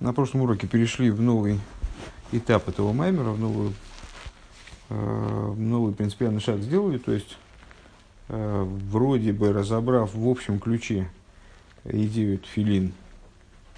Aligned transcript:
на 0.00 0.14
прошлом 0.14 0.42
уроке 0.42 0.66
перешли 0.66 1.10
в 1.10 1.20
новый 1.20 1.60
этап 2.32 2.68
этого 2.68 2.92
маймера, 2.92 3.30
в 3.30 3.38
новую, 3.38 3.74
э, 4.88 5.54
новый 5.56 5.94
принципиальный 5.94 6.40
шаг 6.40 6.60
сделали, 6.60 6.98
то 6.98 7.12
есть 7.12 7.36
э, 8.28 8.62
вроде 8.90 9.32
бы 9.32 9.52
разобрав 9.52 10.14
в 10.14 10.26
общем 10.26 10.58
ключе 10.58 11.10
идею 11.84 12.38
тфилин 12.38 12.92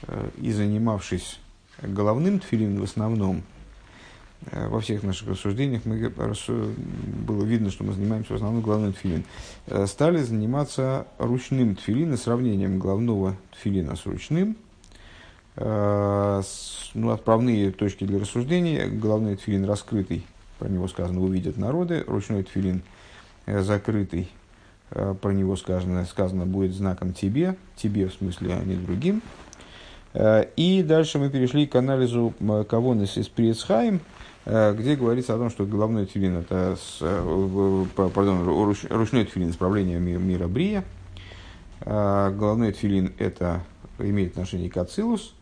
э, 0.03 0.31
и 0.41 0.53
занимавшись 0.53 1.41
головным 1.83 2.39
тфилин 2.39 2.81
в 2.81 2.85
основном, 2.85 3.43
э, 4.53 4.69
во 4.69 4.81
всех 4.81 5.03
наших 5.03 5.29
рассуждениях 5.29 5.85
мы, 5.85 6.09
было 6.09 7.45
видно, 7.45 7.71
что 7.73 7.83
мы 7.83 7.95
занимаемся 7.95 8.35
в 8.35 8.37
основном 8.37 8.63
головным 8.63 8.93
тфилин. 8.93 9.25
Э, 9.67 9.87
стали 9.87 10.19
заниматься 10.19 11.09
ручным 11.19 11.75
тфилин 11.75 12.15
и 12.15 12.17
сравнением 12.17 12.79
головного 12.79 13.37
тфилина 13.51 13.97
с 13.97 14.07
ручным– 14.07 14.57
ну, 15.55 17.11
отправные 17.11 17.73
точки 17.73 18.05
для 18.05 18.19
рассуждений. 18.19 18.87
Головной 18.89 19.37
тфилин 19.37 19.65
раскрытый, 19.65 20.25
про 20.59 20.69
него 20.69 20.89
сказано, 20.89 21.21
увидят 21.21 21.59
народы. 21.59 22.05
Ручной 22.07 22.43
тфилин 22.43 22.83
э, 23.45 23.61
закрытый, 23.61 24.31
э, 24.91 25.15
про 25.21 25.33
него 25.33 25.57
сказано, 25.57 26.07
сказано 26.07 26.47
будет 26.47 26.73
знаком 26.73 27.13
тебе, 27.13 27.57
тебе 27.77 28.09
в 28.09 28.15
смысле, 28.15 28.55
а 28.55 28.65
не 28.65 28.77
другим. 28.77 29.23
И 30.15 30.85
дальше 30.87 31.19
мы 31.19 31.31
перешли 31.31 31.67
к 31.67 31.75
анализу 31.75 32.35
Кавонес 32.69 33.17
из 33.17 33.29
Приецхайм, 33.29 34.03
где 34.45 34.95
говорится 34.95 35.35
о 35.35 35.39
том, 35.39 35.49
что 35.49 35.65
головной 35.65 36.05
тфилин 36.05 36.37
это, 36.37 36.77
пардон, 37.97 38.45
ручной 38.45 39.25
тфилин 39.25 39.49
исправление 39.49 39.99
мира, 39.99 40.19
мира 40.19 40.49
Брия, 40.49 40.85
головной 41.81 42.73
тфилин 42.73 43.15
это 43.17 43.63
имеет 43.99 44.33
отношение 44.33 44.69
к 44.69 44.77
Ацилус, 44.77 45.33
Э, 45.33 45.42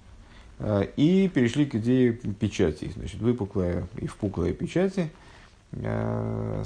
и 0.97 1.31
перешли 1.33 1.65
к 1.65 1.75
идее 1.77 2.13
печати, 2.13 2.91
значит, 2.95 3.21
выпуклая 3.21 3.87
и 3.97 4.07
впуклая 4.07 4.53
печати. 4.53 5.11
Э, 5.73 6.65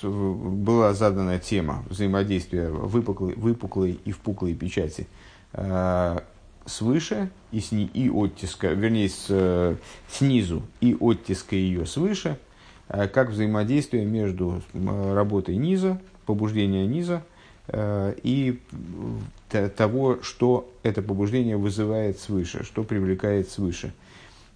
была 0.00 0.94
задана 0.94 1.38
тема 1.40 1.84
взаимодействия 1.88 2.68
выпуклой, 2.68 3.34
выпуклой 3.34 3.98
и 4.04 4.12
впуклой 4.12 4.54
печати 4.54 5.08
э, 5.54 6.18
свыше 6.66 7.30
и, 7.50 7.60
сни, 7.60 7.90
и 7.92 8.08
оттиска, 8.08 8.68
вернее, 8.68 9.08
с, 9.08 9.76
снизу 10.08 10.62
и 10.80 10.96
оттиска 10.98 11.56
ее 11.56 11.86
свыше, 11.86 12.38
как 12.86 13.30
взаимодействие 13.30 14.04
между 14.04 14.62
работой 14.72 15.56
низа, 15.56 16.00
побуждения 16.26 16.86
низа 16.86 17.24
и 17.72 18.60
того, 19.76 20.18
что 20.22 20.70
это 20.82 21.02
побуждение 21.02 21.56
вызывает 21.56 22.18
свыше, 22.18 22.64
что 22.64 22.84
привлекает 22.84 23.50
свыше, 23.50 23.92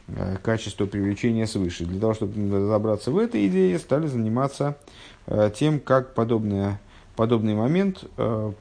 э, 0.08 0.36
качество 0.42 0.86
привлечения 0.86 1.46
свыше. 1.46 1.84
Для 1.84 2.00
того, 2.00 2.14
чтобы 2.14 2.56
разобраться 2.56 3.10
в 3.10 3.18
этой 3.18 3.46
идее, 3.46 3.78
стали 3.78 4.06
заниматься 4.06 4.76
э, 5.26 5.50
тем, 5.54 5.80
как 5.80 6.14
подобное, 6.14 6.80
подобный 7.14 7.54
момент 7.54 8.04
э, 8.16 8.52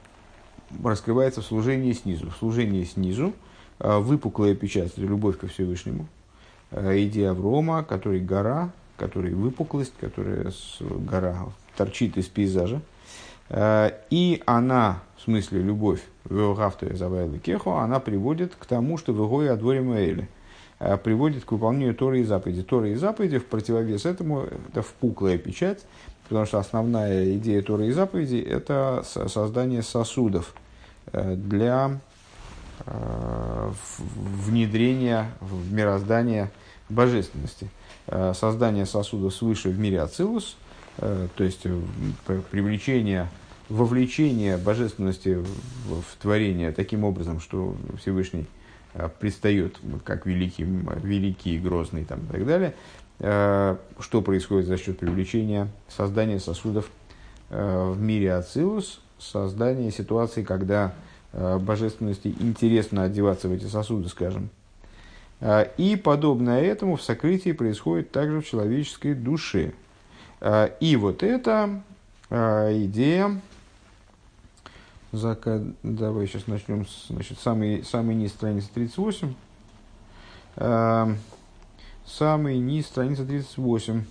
раскрывается 0.84 1.42
в 1.42 1.46
служении 1.46 1.94
снизу. 1.94 2.30
В 2.30 2.38
служении 2.38 2.84
снизу 2.84 3.34
выпуклая 3.80 4.56
печать– 4.56 4.94
это 4.98 5.02
любовь 5.02 5.38
ко 5.38 5.48
Всевышнему. 5.48 6.08
Идея 6.72 7.32
Аврома, 7.32 7.84
который 7.84 8.22
гора, 8.22 8.72
который 8.98 9.34
выпуклость, 9.34 9.94
которая 10.00 10.52
гора 10.80 11.48
торчит 11.76 12.18
из 12.18 12.26
пейзажа. 12.28 12.82
И 13.50 14.42
она 14.46 15.02
смысле 15.26 15.62
любовь 15.62 16.02
Кехо, 17.40 17.80
она 17.80 18.00
приводит 18.00 18.56
к 18.56 18.66
тому, 18.66 18.98
что 18.98 19.14
в 19.14 19.28
Игое 19.28 19.52
Адворим 19.52 19.94
Эйли 19.94 20.30
э, 20.80 20.98
приводит 20.98 21.46
к 21.46 21.52
выполнению 21.52 21.96
Торы 21.96 22.22
и 22.22 22.24
заповеди. 22.24 22.64
Торы 22.64 22.92
и 22.92 22.96
заповеди 22.96 23.40
в 23.40 23.46
противовес 23.46 24.06
этому 24.06 24.46
это 24.70 24.82
впуклая 24.82 25.38
печать, 25.38 25.86
потому 26.28 26.46
что 26.46 26.60
основная 26.60 27.36
идея 27.38 27.62
Торы 27.62 27.88
и 27.88 27.92
заповеди 27.92 28.38
это 28.38 29.04
создание 29.04 29.82
сосудов 29.82 30.54
э, 31.12 31.36
для 31.36 32.00
э, 32.86 33.72
внедрения 34.46 35.32
в 35.42 35.74
мироздание 35.74 36.52
божественности. 36.88 37.70
Создание 38.36 38.86
сосудов 38.86 39.34
свыше 39.34 39.70
в 39.70 39.80
мире 39.80 40.00
Ацилус, 40.02 40.58
то 40.98 41.44
есть 41.44 41.66
привлечение 42.52 43.28
вовлечение 43.70 44.58
божественности 44.58 45.36
в, 45.36 46.02
в 46.02 46.16
творение 46.22 46.72
таким 46.72 47.04
образом, 47.04 47.40
что 47.40 47.76
Всевышний 48.00 48.46
э, 48.94 49.10
предстает 49.20 49.80
как 50.04 50.26
великий, 50.26 50.64
великий, 50.64 51.58
грозный 51.58 52.06
там, 52.06 52.20
и 52.26 52.32
так 52.32 52.46
далее, 52.46 52.76
э, 53.20 53.76
что 54.00 54.22
происходит 54.22 54.68
за 54.68 54.78
счет 54.78 55.00
привлечения 55.00 55.68
создания 55.88 56.40
сосудов 56.40 56.90
э, 57.50 57.92
в 57.92 58.00
мире 58.00 58.34
Ацилус, 58.34 59.02
создание 59.18 59.92
ситуации, 59.92 60.44
когда 60.44 60.94
божественности 61.34 62.34
интересно 62.40 63.04
одеваться 63.04 63.50
в 63.50 63.52
эти 63.52 63.66
сосуды, 63.66 64.08
скажем. 64.08 64.50
И 65.78 66.00
подобное 66.02 66.62
этому 66.62 66.96
в 66.96 67.02
сокрытии 67.02 67.52
происходит 67.52 68.12
также 68.12 68.40
в 68.40 68.48
человеческой 68.48 69.16
душе. 69.16 69.74
И 70.42 70.96
вот 70.96 71.24
эта 71.24 71.82
идея 72.30 73.42
Зака, 75.16 75.62
давай 75.82 76.28
сейчас 76.28 76.48
начнем 76.48 76.86
с 76.86 77.08
значит, 77.08 77.40
самый, 77.40 77.86
самый 77.86 78.16
низ 78.16 78.32
страницы 78.32 78.70
38. 78.74 79.34
Э, 80.58 81.16
самый 82.06 82.58
низ 82.58 82.86
страница 82.88 83.26
38. 83.26 84.04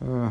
Э, 0.00 0.30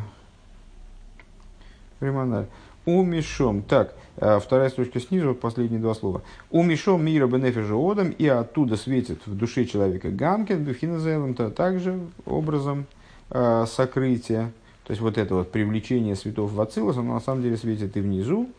Умешом. 2.88 3.64
Так, 3.64 3.94
э, 4.16 4.40
вторая 4.40 4.70
строчка 4.70 5.02
снизу, 5.02 5.36
последние 5.36 5.82
два 5.82 5.94
слова. 5.94 6.22
Умешом 6.52 7.06
мира 7.06 7.28
бенефежа 7.28 7.76
одам, 7.76 8.12
и 8.12 8.26
оттуда 8.26 8.78
светит 8.78 9.28
в 9.28 9.36
душе 9.36 9.66
человека 9.66 10.10
гамкен, 10.10 10.64
бифхиназелом, 10.64 11.34
то 11.34 11.52
также 11.52 12.00
образом 12.26 12.86
э, 13.30 13.66
сокрытия. 13.68 14.54
То 14.86 14.92
есть 14.92 15.02
вот 15.02 15.18
это 15.18 15.36
вот 15.36 15.52
привлечение 15.52 16.16
святов 16.16 16.54
в 16.54 16.62
Ацилус, 16.62 16.96
оно 16.96 17.16
на 17.16 17.20
самом 17.20 17.44
деле 17.44 17.58
светит 17.58 17.98
и 17.98 18.00
внизу. 18.00 18.50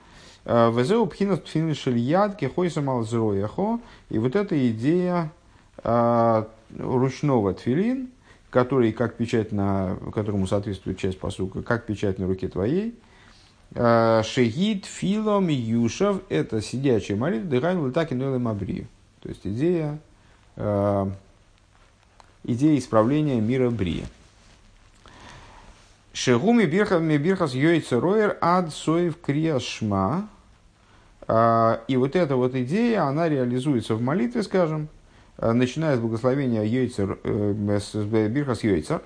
А, 0.45 0.71
Везеу 0.71 1.07
пхинас 1.07 1.39
пфиншельяд 1.39 2.37
кехойсамал 2.37 3.03
зрояхо. 3.05 3.81
И 4.11 4.19
вот 4.19 4.37
эта 4.37 4.71
идея 4.71 5.33
а, 5.79 6.47
ручного 6.79 7.55
тфилин, 7.55 8.11
который, 8.51 8.93
как 8.93 9.15
печать 9.15 9.53
на, 9.53 9.97
которому 10.15 10.47
соответствует 10.47 10.99
часть 10.99 11.19
посука, 11.19 11.63
как 11.63 11.87
печать 11.87 12.19
на 12.19 12.27
руке 12.27 12.49
твоей, 12.49 12.95
Шегид 13.75 14.87
филом 14.87 15.49
юшав– 15.49 16.23
это 16.29 16.63
сидячая 16.63 17.17
молитва, 17.17 17.49
дыхайн 17.49 17.87
летаки 17.87 18.15
нойлем 18.15 18.49
абрию. 18.49 18.89
То 19.21 19.29
есть 19.29 19.47
идея, 19.47 19.99
идея 20.57 21.13
исправления 22.79 23.41
мира 23.41 23.71
брия. 23.71 24.07
Шегуми 26.15 26.65
бирхас 26.65 27.55
йойца 27.55 28.01
роер 28.01 28.39
ад 28.41 28.75
соев 28.75 29.21
криашма. 29.21 30.29
А, 31.29 31.83
и 31.87 31.97
вот 31.97 32.17
эта 32.17 32.35
вот 32.35 32.57
идея, 32.57 33.05
она 33.05 33.29
реализуется 33.29 33.95
в 33.95 34.01
молитве, 34.01 34.43
скажем, 34.43 34.89
начиная 35.37 35.97
с 35.97 36.01
благословения 36.01 36.65
йойцер, 36.65 37.19
э, 37.23 38.29
бирхас 38.29 38.65
йойцер, 38.65 39.03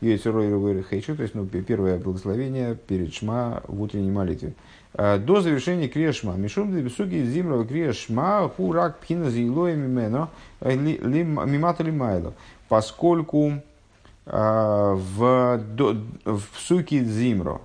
хейчу, 0.00 1.16
то 1.16 1.22
есть 1.22 1.34
ну, 1.34 1.46
первое 1.46 1.98
благословение 1.98 2.74
перед 2.74 3.12
шма 3.12 3.62
в 3.68 3.82
утренней 3.82 4.10
молитве. 4.10 4.54
А, 4.94 5.18
до 5.18 5.40
завершения 5.40 5.88
криашма. 5.88 6.34
Мишум 6.34 6.74
де 6.74 6.82
бесуги 6.82 7.24
зимрова 7.24 7.64
криашма 7.64 8.50
хурак 8.56 8.98
пхина 8.98 9.30
зилоя 9.30 9.76
мимено 9.76 10.30
э, 10.60 10.74
мимата 10.74 11.82
лимайло. 11.82 12.34
Поскольку 12.68 13.54
а, 14.26 14.94
в, 14.94 15.60
в 16.24 16.42
псуке 16.54 17.00
Дзимро, 17.00 17.60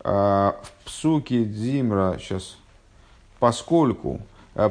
а, 0.00 0.56
в 0.62 0.86
псуке 0.86 1.44
Дзимра, 1.44 2.16
сейчас, 2.18 2.56
поскольку 3.38 4.20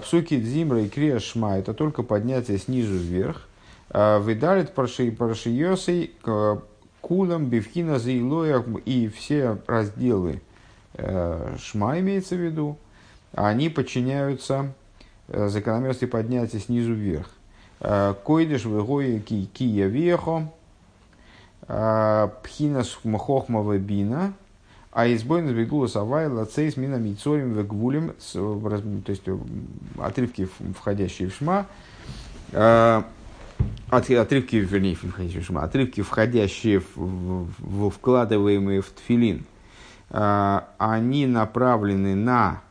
псуки 0.02 0.40
Дзимра 0.40 0.82
и 0.82 0.90
Крия 0.90 1.20
Шма 1.20 1.58
это 1.58 1.74
только 1.74 2.04
поднятие 2.04 2.58
снизу 2.58 2.94
вверх, 2.94 3.48
выдалит 3.90 4.74
парашиосей 4.74 6.16
кулам 7.04 7.48
бифхина 7.48 8.00
заилоя 8.00 8.64
и 8.86 9.10
все 9.10 9.58
разделы 9.68 10.42
Шма 10.96 12.00
имеется 12.00 12.36
в 12.36 12.40
виду, 12.40 12.78
они 13.34 13.70
подчиняются 13.70 14.74
закономерности 15.28 16.06
поднятия 16.06 16.60
снизу 16.60 16.94
вверх. 16.94 17.30
Койдеш 18.24 18.66
вегои 18.66 19.20
кия 19.20 19.88
вехо, 19.88 20.50
Пхинас 21.68 22.98
хохмава 23.04 23.78
бина, 23.78 24.34
А 24.94 25.08
избойн 25.12 25.50
сбегула 25.50 25.88
савай 25.88 26.28
лацейс 26.28 26.78
мина 26.78 26.98
мицорим 26.98 27.54
вегвулем, 27.54 28.14
то 28.32 29.10
есть 29.10 29.24
отрывки, 30.00 30.48
входящие 30.78 31.30
в 31.30 31.34
шма, 31.36 31.66
отрывки, 33.90 34.56
вернее, 34.56 34.96
входящие 34.96 35.42
в 35.42 35.46
шма, 35.46 35.64
отрывки, 35.64 36.02
входящие 36.02 36.80
в, 36.80 36.86
в, 36.96 37.90
вкладываемые 37.90 38.82
в 38.82 38.90
тфилин, 38.90 39.46
они 40.10 41.26
направлены 41.26 42.16
на 42.16 42.62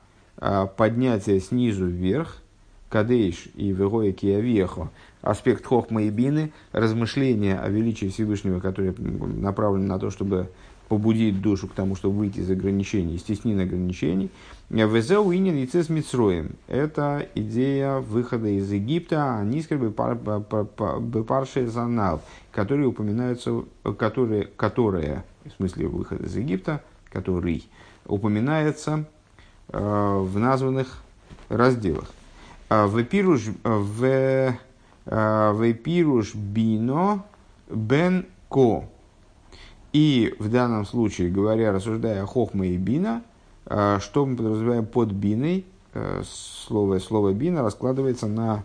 поднятие 0.76 1.40
снизу 1.40 1.86
вверх, 1.86 2.42
кадейш 2.88 3.48
и 3.54 3.72
вегоя 3.72 4.12
киавехо, 4.12 4.90
аспект 5.22 5.64
хохма 5.64 6.02
и 6.02 6.10
бины, 6.10 6.52
размышления 6.72 7.58
о 7.58 7.68
величии 7.68 8.06
Всевышнего, 8.06 8.60
которые 8.60 8.94
направлены 8.98 9.86
на 9.86 9.98
то, 9.98 10.10
чтобы 10.10 10.50
побудить 10.92 11.40
душу 11.40 11.68
к 11.68 11.72
тому, 11.72 11.96
чтобы 11.96 12.18
выйти 12.18 12.40
из 12.40 12.50
ограничений, 12.50 13.14
из 13.14 13.22
теснин 13.22 13.58
ограничений. 13.60 14.30
Везеу 14.68 15.32
инин 15.32 15.56
и 15.56 15.64
цес 15.64 15.88
митсроем. 15.88 16.50
Это 16.68 17.26
идея 17.34 18.00
выхода 18.00 18.48
из 18.48 18.70
Египта, 18.70 19.38
а 19.38 19.42
низкер 19.42 19.78
бепарше 19.78 21.66
занал, 21.68 22.20
которые 22.50 22.88
упоминаются, 22.88 23.64
которые, 23.96 24.48
которые, 24.54 25.24
в 25.46 25.52
смысле 25.56 25.86
выхода 25.88 26.26
из 26.26 26.36
Египта, 26.36 26.82
который 27.10 27.66
упоминается 28.04 29.06
э, 29.68 29.78
в 29.78 30.38
названных 30.38 31.02
разделах. 31.48 32.12
В 32.68 33.02
пируш, 33.04 33.46
в, 33.64 34.54
в 35.06 35.72
пируш 35.72 36.34
бино 36.34 37.24
бен 37.70 38.26
ко. 38.50 38.84
И 39.92 40.34
в 40.38 40.48
данном 40.50 40.86
случае, 40.86 41.30
говоря, 41.30 41.72
рассуждая 41.72 42.22
о 42.22 42.26
хохма 42.26 42.66
и 42.66 42.76
бина, 42.76 43.22
а, 43.66 44.00
что 44.00 44.24
мы 44.24 44.36
подразумеваем 44.36 44.86
под 44.86 45.12
биной, 45.12 45.66
э, 45.92 46.22
слово, 46.24 46.98
слово 46.98 47.32
бина 47.32 47.62
раскладывается 47.62 48.26
на 48.26 48.64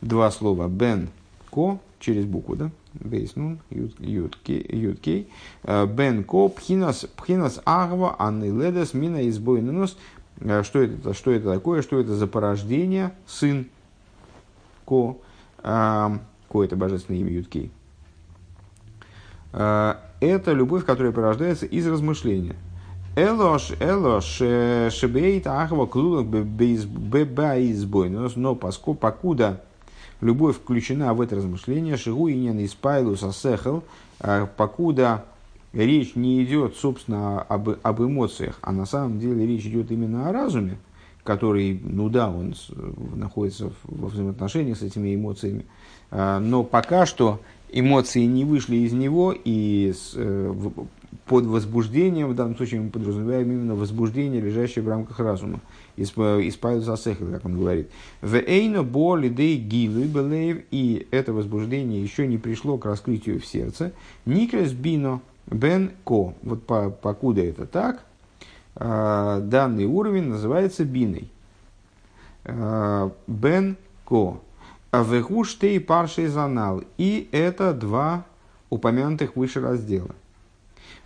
два 0.00 0.30
слова 0.30 0.68
бен 0.68 1.08
ко 1.50 1.80
через 1.98 2.24
букву, 2.24 2.54
да? 2.54 2.70
Бейс 2.94 3.34
нун, 3.34 3.58
ют 3.70 4.36
кей. 4.36 5.28
А, 5.64 5.86
бен 5.86 6.22
ко 6.22 6.48
пхинас, 6.48 7.04
пхинас 7.16 7.60
агва 7.64 8.14
анны 8.18 8.44
ледес 8.44 8.94
мина 8.94 9.28
избой 9.28 9.62
нос. 9.62 9.96
Что 10.62 10.80
это, 10.80 11.12
что 11.12 11.32
это 11.32 11.52
такое? 11.52 11.82
Что 11.82 11.98
это 12.00 12.14
за 12.14 12.26
порождение? 12.26 13.12
Сын 13.26 13.66
ко. 14.86 15.18
Ко 15.62 16.64
это 16.64 16.74
божественное 16.74 17.20
имя 17.20 17.32
Юткей 17.32 17.70
это 20.20 20.52
любовь, 20.52 20.84
которая 20.84 21.12
порождается 21.12 21.66
из 21.66 21.86
размышления. 21.86 22.56
Элош, 23.16 23.72
элош, 23.80 24.24
шебейт 24.24 25.46
ахва 25.46 25.86
клулок 25.86 26.26
бебаизбой. 26.26 28.08
Но 28.08 28.54
поскольку, 28.54 29.00
покуда 29.00 29.62
любовь 30.20 30.56
включена 30.56 31.12
в 31.14 31.20
это 31.20 31.36
размышление, 31.36 31.96
шигу 31.96 32.28
и 32.28 32.36
не 32.36 32.66
испайлус 32.66 33.22
асехал, 33.22 33.82
а 34.20 34.46
покуда 34.46 35.24
речь 35.72 36.14
не 36.14 36.44
идет, 36.44 36.76
собственно, 36.76 37.40
об, 37.42 37.70
об 37.82 38.02
эмоциях, 38.02 38.58
а 38.62 38.72
на 38.72 38.86
самом 38.86 39.18
деле 39.18 39.46
речь 39.46 39.64
идет 39.64 39.90
именно 39.90 40.28
о 40.28 40.32
разуме, 40.32 40.78
который, 41.24 41.80
ну 41.82 42.08
да, 42.08 42.28
он 42.30 42.54
находится 43.14 43.72
во 43.84 44.08
взаимоотношениях 44.08 44.78
с 44.78 44.82
этими 44.82 45.14
эмоциями, 45.14 45.64
но 46.10 46.64
пока 46.64 47.06
что 47.06 47.40
эмоции 47.72 48.24
не 48.24 48.44
вышли 48.44 48.76
из 48.76 48.92
него, 48.92 49.32
и 49.32 49.92
с, 49.92 50.12
э, 50.14 50.54
под 51.26 51.46
возбуждением, 51.46 52.28
в 52.28 52.34
данном 52.34 52.56
случае 52.56 52.80
мы 52.80 52.90
подразумеваем 52.90 53.50
именно 53.50 53.74
возбуждение, 53.74 54.40
лежащее 54.40 54.84
в 54.84 54.88
рамках 54.88 55.20
разума, 55.20 55.60
исправил 55.96 56.82
засехал, 56.82 57.26
как 57.26 57.44
он 57.44 57.56
говорит. 57.56 57.88
В 58.20 58.34
эйно 58.34 58.82
боли 58.82 59.28
дей 59.28 59.56
гилы 59.56 60.04
белеев, 60.04 60.62
и 60.70 61.06
это 61.10 61.32
возбуждение 61.32 62.02
еще 62.02 62.26
не 62.26 62.38
пришло 62.38 62.78
к 62.78 62.84
раскрытию 62.84 63.40
в 63.40 63.46
сердце. 63.46 63.92
Никрес 64.26 64.72
бино 64.72 65.20
бен 65.46 65.92
ко. 66.04 66.34
Вот 66.42 66.64
по, 66.66 66.90
покуда 66.90 67.42
это 67.42 67.66
так, 67.66 68.04
э, 68.76 69.40
данный 69.44 69.84
уровень 69.84 70.24
называется 70.24 70.84
биной. 70.84 71.28
Э, 72.44 73.10
бен 73.26 73.76
ко. 74.04 74.40
Вегуштей 74.92 75.80
паршей 75.80 76.26
занал. 76.26 76.82
И 76.98 77.28
это 77.32 77.72
два 77.72 78.24
упомянутых 78.70 79.36
выше 79.36 79.60
раздела. 79.60 80.14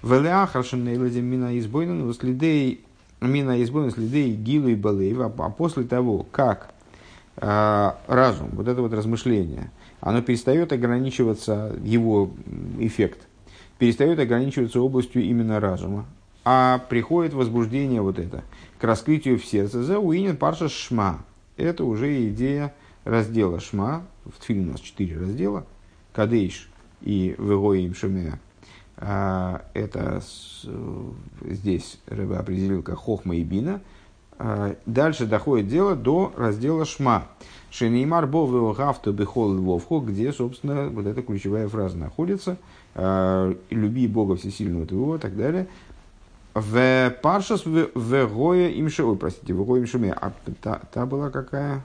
Велеахашен 0.02 0.84
нейлазим 0.84 1.24
мина 1.24 1.58
избойнен 1.58 2.12
следей 2.14 2.84
мина 3.20 3.62
избойнен 3.62 3.90
следей 3.90 4.34
гилу 4.34 4.68
и 4.68 4.74
балеев. 4.74 5.18
А 5.20 5.50
после 5.50 5.84
того, 5.84 6.26
как 6.30 6.74
э, 7.36 7.90
разум, 8.06 8.50
вот 8.52 8.68
это 8.68 8.82
вот 8.82 8.92
размышление, 8.92 9.70
оно 10.00 10.22
перестает 10.22 10.72
ограничиваться, 10.72 11.74
его 11.82 12.30
эффект, 12.78 13.20
перестает 13.78 14.18
ограничиваться 14.18 14.80
областью 14.80 15.22
именно 15.22 15.60
разума, 15.60 16.06
а 16.44 16.84
приходит 16.90 17.32
возбуждение 17.32 18.02
вот 18.02 18.18
это, 18.18 18.44
к 18.78 18.84
раскрытию 18.84 19.38
в 19.38 19.44
сердце. 19.44 19.82
За 19.82 19.98
уинен 19.98 20.36
парша 20.36 20.68
шма. 20.68 21.24
Это 21.56 21.84
уже 21.84 22.28
идея 22.28 22.74
раздела 23.04 23.60
Шма, 23.60 24.04
в 24.24 24.40
Тфиле 24.40 24.62
у 24.62 24.72
нас 24.72 24.80
четыре 24.80 25.18
раздела, 25.18 25.64
Кадейш 26.12 26.68
и 27.02 27.34
Вегоим 27.38 27.94
Шумея, 27.94 28.38
а, 28.96 29.62
это 29.74 30.22
здесь 31.42 31.98
Рэбе 32.06 32.36
определил 32.36 32.82
как 32.82 32.98
Хохма 32.98 33.36
и 33.36 33.42
Бина. 33.42 33.80
А, 34.38 34.76
дальше 34.86 35.26
доходит 35.26 35.68
дело 35.68 35.96
до 35.96 36.32
раздела 36.36 36.84
Шма. 36.84 37.28
Шенеймар 37.70 38.26
Бову 38.26 38.72
Гафту 38.72 39.12
Бехол 39.12 39.54
Львовхо, 39.54 40.00
где, 40.00 40.32
собственно, 40.32 40.88
вот 40.88 41.06
эта 41.06 41.22
ключевая 41.22 41.68
фраза 41.68 41.96
находится. 41.96 42.56
А, 42.94 43.54
Люби 43.70 44.06
Бога 44.06 44.36
Всесильного 44.36 44.86
твоего 44.86 45.16
и 45.16 45.18
так 45.18 45.36
далее. 45.36 45.66
В 46.54 47.12
Паршас 47.20 47.64
в 47.66 48.26
Гоя 48.28 48.68
имше, 48.68 49.02
ой, 49.02 49.16
простите, 49.16 49.52
в 49.54 49.64
Гоя 49.64 49.82
имшуме. 49.82 50.12
А 50.12 50.32
та, 50.62 50.80
та 50.92 51.04
была 51.04 51.30
какая? 51.30 51.82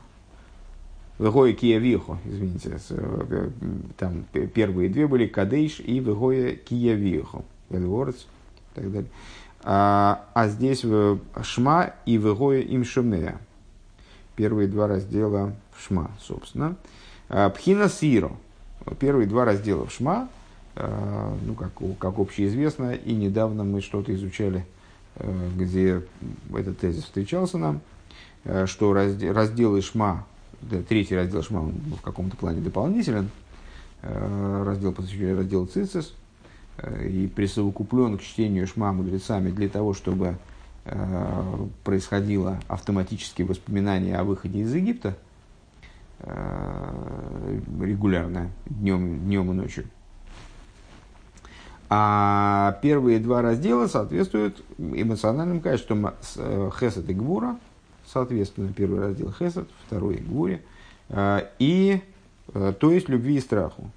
Вегоя 1.19 1.51
Киявихо, 1.51 2.17
извините, 2.25 2.79
э, 2.91 3.49
там 3.97 4.23
первые 4.53 4.89
две 4.89 5.05
были 5.05 5.27
Кадейш 5.27 5.81
и 5.81 5.99
Вегоя 5.99 6.55
Киявихо, 6.55 7.43
Эльворец 7.69 8.25
и 8.71 8.75
так 8.75 8.91
далее. 8.91 9.09
А, 9.61 10.25
а 10.33 10.47
здесь 10.47 10.85
Шма 11.43 11.93
и 12.05 12.15
Вегоя 12.15 12.61
Имшумея. 12.61 13.37
Первые 14.37 14.69
два 14.69 14.87
раздела 14.87 15.53
Шма, 15.77 16.11
собственно. 16.21 16.77
А, 17.27 17.49
Пхина 17.49 17.89
Сиро. 17.89 18.31
Первые 18.99 19.27
два 19.27 19.43
раздела 19.43 19.89
Шма, 19.89 20.29
а, 20.77 21.37
ну, 21.45 21.53
как, 21.53 21.71
как 21.99 22.17
общеизвестно, 22.17 22.93
и 22.93 23.13
недавно 23.13 23.65
мы 23.65 23.81
что-то 23.81 24.15
изучали, 24.15 24.65
э, 25.15 25.49
где 25.57 26.01
этот 26.55 26.79
тезис 26.79 27.03
встречался 27.03 27.57
нам, 27.57 27.81
э, 28.45 28.65
что 28.65 28.93
разделы 28.93 29.81
Шма 29.81 30.25
третий 30.87 31.15
раздел 31.15 31.43
Шма 31.43 31.61
в 31.61 32.01
каком-то 32.01 32.37
плане 32.37 32.61
дополнителен, 32.61 33.29
э, 34.01 34.63
раздел, 34.65 34.91
посвященный 34.91 35.37
разделу 35.37 35.65
Цицис, 35.65 36.13
э, 36.77 37.07
и 37.07 37.27
присовокуплен 37.27 38.17
к 38.17 38.21
чтению 38.21 38.67
Шма 38.67 38.93
мудрецами 38.93 39.51
для 39.51 39.69
того, 39.69 39.93
чтобы 39.93 40.37
э, 40.85 41.67
происходило 41.83 42.59
автоматические 42.67 43.47
воспоминания 43.47 44.15
о 44.17 44.23
выходе 44.23 44.59
из 44.61 44.73
Египта 44.73 45.15
регулярно, 47.79 48.51
днем, 48.65 49.19
днем 49.19 49.51
и 49.51 49.53
ночью. 49.53 49.85
А 51.87 52.77
первые 52.81 53.19
два 53.19 53.41
раздела 53.41 53.87
соответствуют 53.87 54.61
эмоциональным 54.77 55.61
качествам 55.61 56.13
Хесед 56.77 57.09
и 57.09 57.13
Гвура– 57.13 57.57
соответственно, 58.11 58.73
первый 58.75 58.99
раздел 58.99 59.31
Хесед, 59.31 59.67
второй 59.85 60.17
Гуре, 60.17 60.61
а, 61.09 61.47
и, 61.59 62.01
э, 62.53 62.73
то 62.79 62.91
есть, 62.91 63.09
любви 63.09 63.37
и 63.37 63.41
страху. 63.41 63.91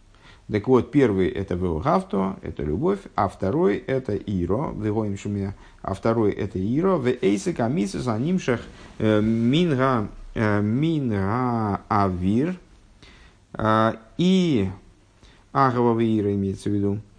Так 0.51 0.69
вот, 0.69 0.91
первый 0.91 1.29
это 1.29 1.55
Веогавто, 1.55 2.37
это 2.43 2.63
любовь, 2.63 2.99
а 3.15 3.29
второй 3.29 3.77
это 3.77 4.15
Иро, 4.15 4.73
Вегоим 4.77 5.17
Шумия, 5.17 5.55
а 5.81 5.95
второй 5.95 6.33
это 6.33 6.59
Иро, 6.59 6.97
в 6.97 7.07
Эйсека 7.07 7.69
Мисус 7.69 8.07
Анимшах 8.07 8.61
э, 8.99 9.21
Минга 9.21 10.09
э, 10.35 10.61
Минга 10.61 11.81
Авир, 11.89 12.57
а, 13.55 13.97
и 14.19 14.69
Агава 15.53 16.01
Ира 16.01 16.33
имеется 16.35 16.71
в 16.71 16.73
виду, 16.73 16.99
а, 16.99 17.12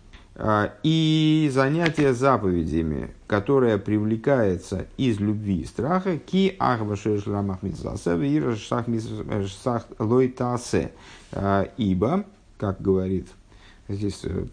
и 0.82 1.50
занятие 1.54 2.14
заповедями, 2.14 3.12
которое 3.28 3.78
привлекается 3.78 4.88
из 4.98 5.20
любви 5.20 5.62
и 5.62 5.66
страха, 5.66 6.18
ки 6.18 6.56
лойтасе, 10.00 10.92
а, 11.32 11.70
ибо, 11.78 12.26
как 12.58 12.82
говорит 12.82 13.28
здесь 13.90 14.22
э, 14.24 14.46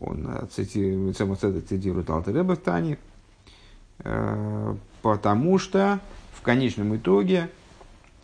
он 0.00 0.28
цитирует, 0.50 1.16
цитирует 1.16 2.10
Алтареба 2.10 2.54
в 2.54 2.58
Тане, 2.58 2.98
потому 5.02 5.58
что 5.58 6.00
в 6.34 6.42
конечном 6.42 6.96
итоге 6.96 7.48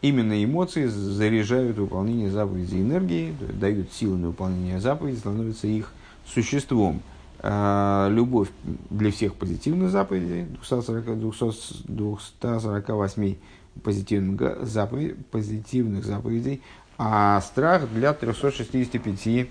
именно 0.02 0.44
эмоции 0.44 0.86
заряжают 0.86 1.78
выполнение 1.78 2.30
заповедей 2.30 2.80
энергии, 2.80 3.34
дают 3.54 3.92
силу 3.92 4.16
на 4.16 4.28
выполнение 4.28 4.80
заповедей, 4.80 5.18
становятся 5.18 5.66
их 5.66 5.92
существом. 6.32 7.02
Любовь 7.40 8.48
для 8.90 9.12
всех 9.12 9.34
позитивных 9.34 9.90
заповедей, 9.90 10.44
240, 10.44 11.20
200, 11.20 11.84
248 11.86 13.36
позитивных, 13.82 14.66
заповедей, 14.66 15.14
позитивных 15.30 16.04
заповедей, 16.04 16.62
а 16.98 17.40
страх 17.40 17.88
для 17.92 18.12
365 18.12 19.48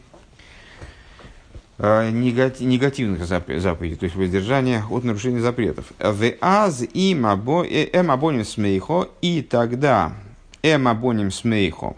э, 1.78 2.12
негативных 2.12 3.26
заповедей, 3.26 3.96
то 3.96 4.04
есть 4.04 4.16
воздержания 4.16 4.84
от 4.90 5.04
нарушения 5.04 5.40
запретов. 5.40 5.94
Веаз 6.00 6.84
им 6.94 7.26
э, 7.26 7.90
эм 7.94 8.12
абоним 8.12 8.44
смейхо, 8.44 9.10
и 9.22 9.42
тогда 9.42 10.14
эм 10.62 11.32
смейхо. 11.32 11.96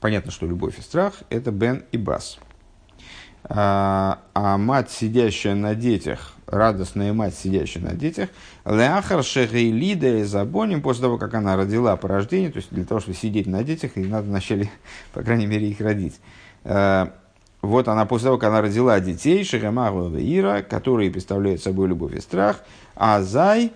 Понятно, 0.00 0.32
что 0.32 0.46
любовь 0.46 0.78
и 0.78 0.82
страх– 0.82 1.22
это 1.30 1.52
бен 1.52 1.84
и 1.92 1.98
бас. 1.98 2.38
А, 3.44 4.20
а 4.34 4.56
мать, 4.56 4.90
сидящая 4.90 5.54
на 5.54 5.74
детях, 5.74 6.34
радостная 6.46 7.12
мать, 7.12 7.34
сидящая 7.34 7.82
на 7.82 7.94
детях, 7.94 8.28
Леахар 8.64 9.24
Шехейлида 9.24 10.18
и 10.18 10.22
Забоним, 10.22 10.80
после 10.80 11.02
того, 11.02 11.18
как 11.18 11.34
она 11.34 11.56
родила 11.56 11.96
по 11.96 12.08
рождению, 12.08 12.52
то 12.52 12.58
есть 12.58 12.68
для 12.70 12.84
того, 12.84 13.00
чтобы 13.00 13.16
сидеть 13.16 13.46
на 13.48 13.64
детях, 13.64 13.96
и 13.96 14.04
надо 14.04 14.28
вначале, 14.28 14.70
по 15.12 15.22
крайней 15.22 15.46
мере, 15.46 15.68
их 15.68 15.80
родить. 15.80 16.20
Э, 16.64 17.08
вот 17.62 17.88
она 17.88 18.06
после 18.06 18.26
того, 18.26 18.38
как 18.38 18.50
она 18.50 18.60
родила 18.60 18.98
детей, 19.00 19.44
Шехамагова 19.44 20.18
Ира, 20.18 20.62
которые 20.62 21.10
представляют 21.10 21.62
собой 21.62 21.88
любовь 21.88 22.14
и 22.14 22.20
страх, 22.20 22.60
Азай, 22.94 23.72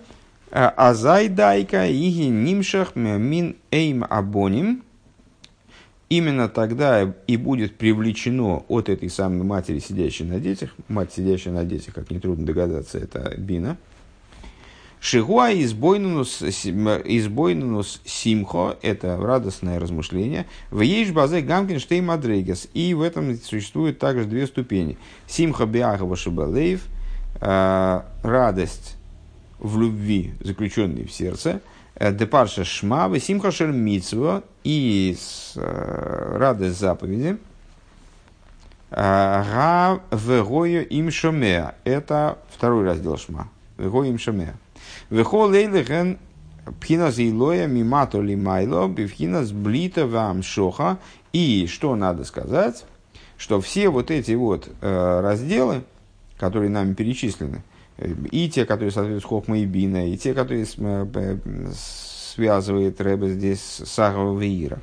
Азай 0.51 1.27
Дайка, 1.27 1.87
Иги 1.87 2.29
Нимшах, 2.29 2.95
Мин 2.95 3.57
Эйм 3.71 4.05
Абоним, 4.09 4.83
именно 6.09 6.49
тогда 6.49 7.13
и 7.27 7.37
будет 7.37 7.77
привлечено 7.77 8.63
от 8.67 8.89
этой 8.89 9.09
самой 9.09 9.43
матери, 9.43 9.79
сидящей 9.79 10.25
на 10.25 10.39
детях, 10.39 10.73
мать, 10.87 11.13
сидящая 11.13 11.53
на 11.53 11.65
детях, 11.65 11.93
как 11.93 12.11
нетрудно 12.11 12.45
догадаться, 12.45 12.97
это 12.97 13.33
Бина, 13.37 13.77
Шигуа 14.99 15.53
избойнунус, 15.53 16.41
избойнунус 16.41 18.01
симхо– 18.03 18.77
это 18.81 19.17
радостное 19.17 19.79
размышление. 19.79 20.47
В 20.71 20.81
ейш 20.81 21.11
базе 21.11 21.41
гамкин 21.41 21.79
штей 21.79 22.01
мадрегес. 22.01 22.67
И 22.73 22.95
в 22.95 23.03
этом 23.03 23.35
существует 23.35 23.99
также 23.99 24.25
две 24.25 24.47
ступени. 24.47 24.97
Симха 25.27 25.67
биахова 25.67 26.15
шибалеев– 26.15 26.87
радость 27.39 28.95
в 29.59 29.79
любви, 29.79 30.33
заключенной 30.41 31.05
в 31.05 31.11
сердце– 31.11 31.61
Э, 31.76 31.76
Депарша 31.99 32.63
Шма, 32.63 33.07
Весимха 33.07 33.51
Митсва 33.65 34.43
и 34.63 35.17
э, 35.55 36.37
радость 36.37 36.79
заповеди. 36.79 37.37
Га 38.89 39.99
вегою 40.11 40.87
им 40.87 41.11
шомеа. 41.11 41.75
Это 41.83 42.37
второй 42.49 42.85
раздел 42.85 43.17
Шма. 43.17 43.49
Вегою 43.77 44.09
им 44.09 44.19
шомеа. 44.19 44.53
Вехо 45.09 45.45
лейлихен 45.45 46.19
пхинас 46.79 47.19
илоя 47.19 47.67
мимато 47.67 48.21
лимайло 48.21 48.87
бифхинас 48.87 49.51
блита 49.51 50.05
вам 50.05 50.43
шоха. 50.43 50.99
И 51.33 51.67
что 51.67 51.95
надо 51.95 52.23
сказать, 52.23 52.85
что 53.37 53.59
все 53.59 53.89
вот 53.89 54.11
эти 54.11 54.33
вот 54.33 54.69
э, 54.81 55.19
разделы, 55.21 55.83
которые 56.37 56.69
нами 56.69 56.93
перечислены, 56.93 57.63
и 57.97 58.49
те, 58.49 58.65
которые 58.65 58.91
соответствуют 58.91 59.25
Хохма 59.25 59.59
и 59.59 59.65
Бина, 59.65 60.09
и 60.09 60.17
те, 60.17 60.33
которые 60.33 60.65
связывает 62.35 63.01
Рэбе 63.01 63.29
здесь 63.29 63.81
с 63.83 64.13
Веира. 64.39 64.79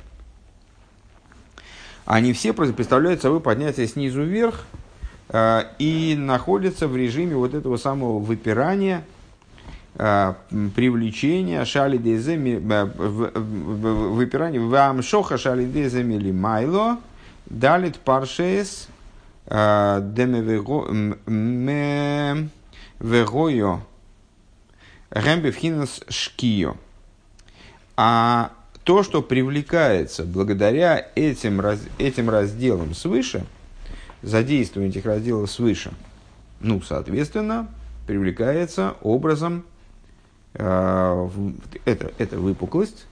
Они 2.05 2.33
все 2.33 2.53
представляют 2.53 3.21
собой 3.21 3.39
поднятие 3.39 3.87
снизу 3.87 4.21
вверх 4.23 4.65
э, 5.29 5.63
и 5.79 6.15
находятся 6.17 6.87
в 6.87 6.95
режиме 6.95 7.35
вот 7.35 7.55
этого 7.55 7.77
самого 7.77 8.19
выпирания, 8.19 9.03
э, 9.95 10.33
привлечения 10.75 11.65
шали 11.65 11.97
деземи, 11.97 12.61
э, 12.61 12.85
выпирания 12.85 14.59
вам 14.59 15.01
шоха 15.01 15.39
шали 15.39 15.65
деземи 15.65 16.13
ли 16.15 16.31
майло, 16.31 16.99
далит 17.47 17.97
паршес 17.97 18.87
демевего 19.47 20.87
Вегойо 22.99 23.81
Гэмбевхинас 25.11 26.01
Шкио. 26.09 26.75
А 27.97 28.51
то, 28.83 29.03
что 29.03 29.21
привлекается 29.21 30.25
благодаря 30.25 31.07
этим, 31.15 31.59
раз, 31.61 31.79
этим 31.97 32.29
разделам 32.29 32.93
свыше, 32.93 33.45
задействование 34.21 34.91
этих 34.91 35.05
разделов 35.05 35.49
свыше, 35.49 35.91
ну, 36.59 36.81
соответственно, 36.81 37.69
привлекается 38.07 38.95
образом, 39.01 39.63
э, 40.53 41.29
это, 41.85 42.11
это 42.17 42.37
выпуклость, 42.37 43.07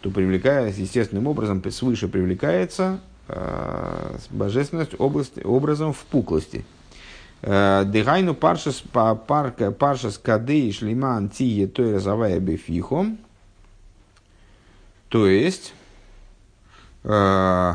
то 0.00 0.10
привлекается 0.10 0.80
естественным 0.80 1.26
образом 1.26 1.62
свыше 1.70 2.08
привлекается 2.08 3.00
э, 3.28 4.16
божественность 4.30 4.94
область, 4.98 5.44
образом 5.44 5.92
впуклости– 5.92 6.64
Дыгайну 7.42 8.34
паршас 8.34 8.82
парка 8.92 9.70
паршас 9.70 10.18
кадей 10.18 10.72
шлиман 10.72 11.28
тие 11.28 11.68
той 11.68 11.94
разовая 11.94 12.40
бефихом. 12.40 13.18
То 15.08 15.26
есть, 15.28 15.72
э, 17.04 17.72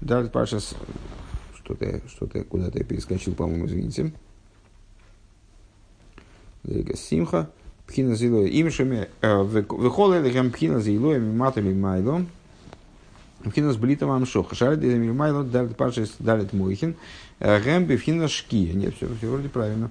Далит 0.00 0.30
паршас 0.30 0.74
что-то 1.56 2.00
что-то 2.08 2.44
куда-то 2.44 2.84
перескочил, 2.84 3.34
по-моему, 3.34 3.66
извините. 3.66 4.12
Симха. 6.94 7.50
Пхина 7.86 8.14
зилоя 8.14 8.46
имшами. 8.46 9.08
Э, 9.22 9.42
Выхолы 9.42 10.20
лихем 10.20 10.52
пхина 10.52 10.80
зилоя 10.80 11.18
миматами 11.18 11.72
майлом. 11.72 12.28
Вхинас 13.50 13.76
блитом 13.76 14.10
амшоха. 14.10 14.54
Шарит 14.54 14.82
майло 15.14 15.44
далит 15.44 15.76
паршис 15.76 16.14
далит 16.18 16.52
мойхин. 16.52 16.96
Гэм 17.40 17.84
бифхина 17.84 18.28
шки. 18.28 18.72
Нет, 18.74 18.94
все, 18.96 19.08
все 19.18 19.28
вроде 19.28 19.48
правильно. 19.48 19.90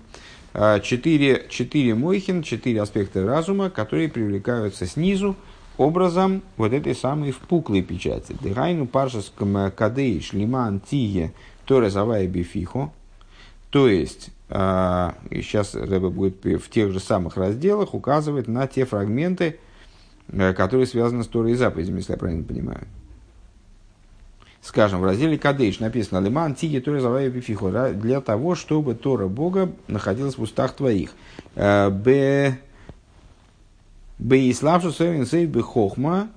А, 0.54 0.80
четыре, 0.80 1.46
четыре 1.50 1.94
мойхин, 1.94 2.42
четыре 2.42 2.82
аспекта 2.82 3.26
разума, 3.26 3.70
которые 3.70 4.10
привлекаются 4.10 4.86
снизу 4.86 5.36
образом 5.78 6.42
вот 6.58 6.74
этой 6.74 6.96
самой 6.96 7.32
впуклой 7.32 7.84
печати. 7.84 8.36
Дыхайну 8.42 8.88
паршис 8.88 9.32
кадей 9.76 10.20
шлиман 10.22 10.80
тие 10.80 11.34
торе 11.66 12.28
бифихо. 12.28 12.92
То 13.70 13.88
есть, 13.88 14.32
и 14.50 15.42
сейчас 15.42 15.76
Рэбе 15.76 16.10
будет 16.10 16.44
в 16.44 16.70
тех 16.70 16.92
же 16.92 17.00
самых 17.00 17.38
разделах 17.38 17.94
указывать 17.94 18.48
на 18.48 18.66
те 18.66 18.86
фрагменты, 18.86 19.60
э, 20.30 20.54
которые 20.54 20.88
связаны 20.88 21.24
с 21.26 21.28
Торой 21.28 21.52
и 21.52 21.56
заповедями, 21.56 21.98
если 21.98 22.14
я 22.14 22.18
правильно 22.18 22.46
понимаю 22.46 22.88
скажем, 24.62 25.02
в 25.02 25.06
разделе 25.06 25.38
Кадыш 25.38 25.80
написано 25.80 26.26
«Лиман 26.26 26.56
тиги 26.56 26.80
Тора 26.80 27.00
завая 27.00 27.30
бифиху» 27.30 27.70
для 27.70 28.22
того, 28.22 28.56
чтобы 28.56 28.96
Тора 28.96 29.28
Бога 29.28 29.72
находилась 29.88 30.38
в 30.38 30.42
устах 30.42 30.74
твоих. 30.74 31.12
Э, 31.56 31.90
б 31.90 32.58
Б 34.20 34.50
Иславшу 34.50 34.92
Севин 34.92 35.26
Сейв 35.26 35.50
Б 35.50 35.62
Хохма 35.62 36.30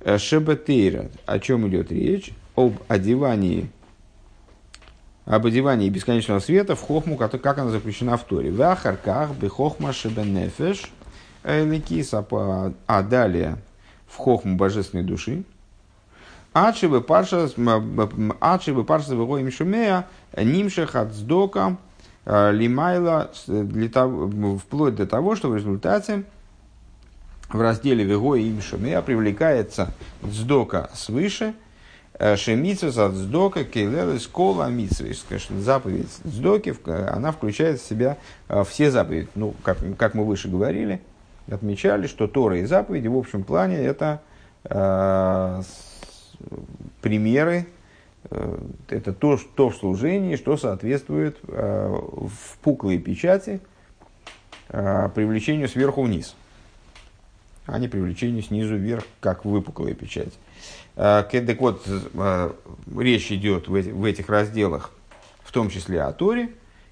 э, 0.00 0.18
Шебетейра. 0.18 1.06
О 1.26 1.38
чем 1.38 1.68
идет 1.68 1.92
речь? 1.92 2.32
Об 2.54 2.74
одевании 2.88 3.70
об 5.26 5.44
одевании 5.44 5.88
бесконечного 5.90 6.38
света 6.38 6.76
в 6.76 6.80
хохму, 6.80 7.16
как 7.16 7.58
она 7.58 7.70
запрещена 7.70 8.16
в 8.16 8.22
Торе. 8.22 8.52
В 8.52 8.62
Ахарках 8.62 9.32
бехохма 9.34 9.92
шебенефеш 9.92 10.90
ликиса, 11.44 12.24
а 12.86 13.02
далее 13.02 13.56
в 14.06 14.16
хохму 14.16 14.56
божественной 14.56 15.02
души, 15.02 15.42
Ачивы 16.58 17.02
парша, 17.02 17.50
парша 18.86 19.14
выгоим 19.14 19.52
шумея, 19.52 20.06
нимших 20.34 20.96
от 20.96 21.12
сдока, 21.12 21.76
э, 22.24 22.50
лимайла, 22.50 23.30
для 23.46 23.90
того, 23.90 24.56
вплоть 24.56 24.94
до 24.94 25.06
того, 25.06 25.36
что 25.36 25.50
в 25.50 25.56
результате 25.56 26.22
в 27.50 27.60
разделе 27.60 28.04
Вего 28.04 28.36
и 28.36 28.44
им 28.44 28.62
шумея 28.62 29.02
привлекается 29.02 29.92
сдока 30.22 30.88
свыше, 30.94 31.52
э, 32.14 32.36
Шемитсва 32.36 32.90
за 32.90 33.10
дздока 33.10 33.64
кейлелес 33.64 34.26
кола 34.26 34.70
митсва. 34.70 35.08
Заповедь 35.60 36.08
дздоки, 36.24 36.74
она 36.86 37.32
включает 37.32 37.82
в 37.82 37.86
себя 37.86 38.16
э, 38.48 38.64
все 38.64 38.90
заповеди. 38.90 39.28
Ну, 39.34 39.54
как, 39.62 39.76
как 39.98 40.14
мы 40.14 40.24
выше 40.24 40.48
говорили, 40.48 41.02
отмечали, 41.50 42.06
что 42.06 42.26
Тора 42.28 42.60
и 42.60 42.64
заповеди 42.64 43.08
в 43.08 43.16
общем 43.18 43.44
плане 43.44 43.76
это 43.76 44.22
примеры 47.06 47.66
это 48.88 49.12
то, 49.12 49.38
то 49.54 49.70
в 49.70 49.76
служении, 49.76 50.34
что 50.34 50.56
соответствует 50.56 51.38
в 51.44 52.58
пуклой 52.60 52.98
печати 52.98 53.60
привлечению 54.66 55.68
сверху 55.68 56.02
вниз, 56.02 56.34
а 57.66 57.78
не 57.78 57.86
привлечению 57.86 58.42
снизу 58.42 58.74
вверх, 58.74 59.04
как 59.20 59.44
выпуклая 59.44 59.94
печать. 59.94 60.36
Так 60.96 61.60
вот, 61.60 61.86
речь 62.98 63.30
идет 63.30 63.68
в 63.68 64.04
этих 64.04 64.28
разделах 64.28 64.90
в 65.44 65.52
том 65.52 65.70
числе 65.70 66.02
о 66.02 66.12
Торе 66.12 66.50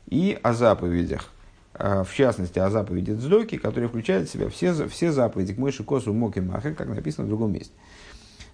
и 0.08 0.38
о 0.40 0.52
заповедях. 0.52 1.32
В 1.76 2.08
частности, 2.14 2.60
о 2.60 2.70
заповеди 2.70 3.10
Цдоки, 3.10 3.58
которые 3.58 3.88
включают 3.88 4.28
в 4.28 4.32
себя 4.32 4.48
все, 4.48 4.86
все 4.86 5.10
заповеди 5.10 5.54
к 5.54 5.58
мыши, 5.58 5.82
косу, 5.82 6.12
моки, 6.12 6.38
махер, 6.38 6.72
как 6.76 6.86
написано 6.86 7.26
в 7.26 7.28
другом 7.28 7.52
месте. 7.52 7.72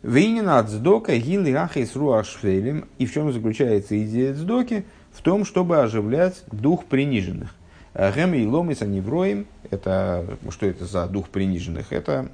Вейнина 0.03 0.63
Цдока, 0.65 1.17
гилы, 1.17 1.55
ахейс, 1.55 1.95
руашфелем. 1.95 2.89
И 2.99 3.07
в 3.07 3.13
чем 3.13 3.33
заключается 3.33 4.03
идея 4.03 4.35
Цдоки? 4.35 4.85
В 5.13 5.23
том, 5.23 5.45
чтобы 5.45 5.81
оживлять 5.81 6.43
дух 6.51 6.87
приниженных. 6.87 7.55
Гэм 7.95 8.35
и 8.35 8.47
ломис 8.47 8.83
аневроим, 8.83 9.47
это, 9.69 10.39
что 10.51 10.67
это 10.67 10.85
за 10.87 11.07
дух 11.07 11.29
приниженных? 11.29 11.93
Это 11.93 12.29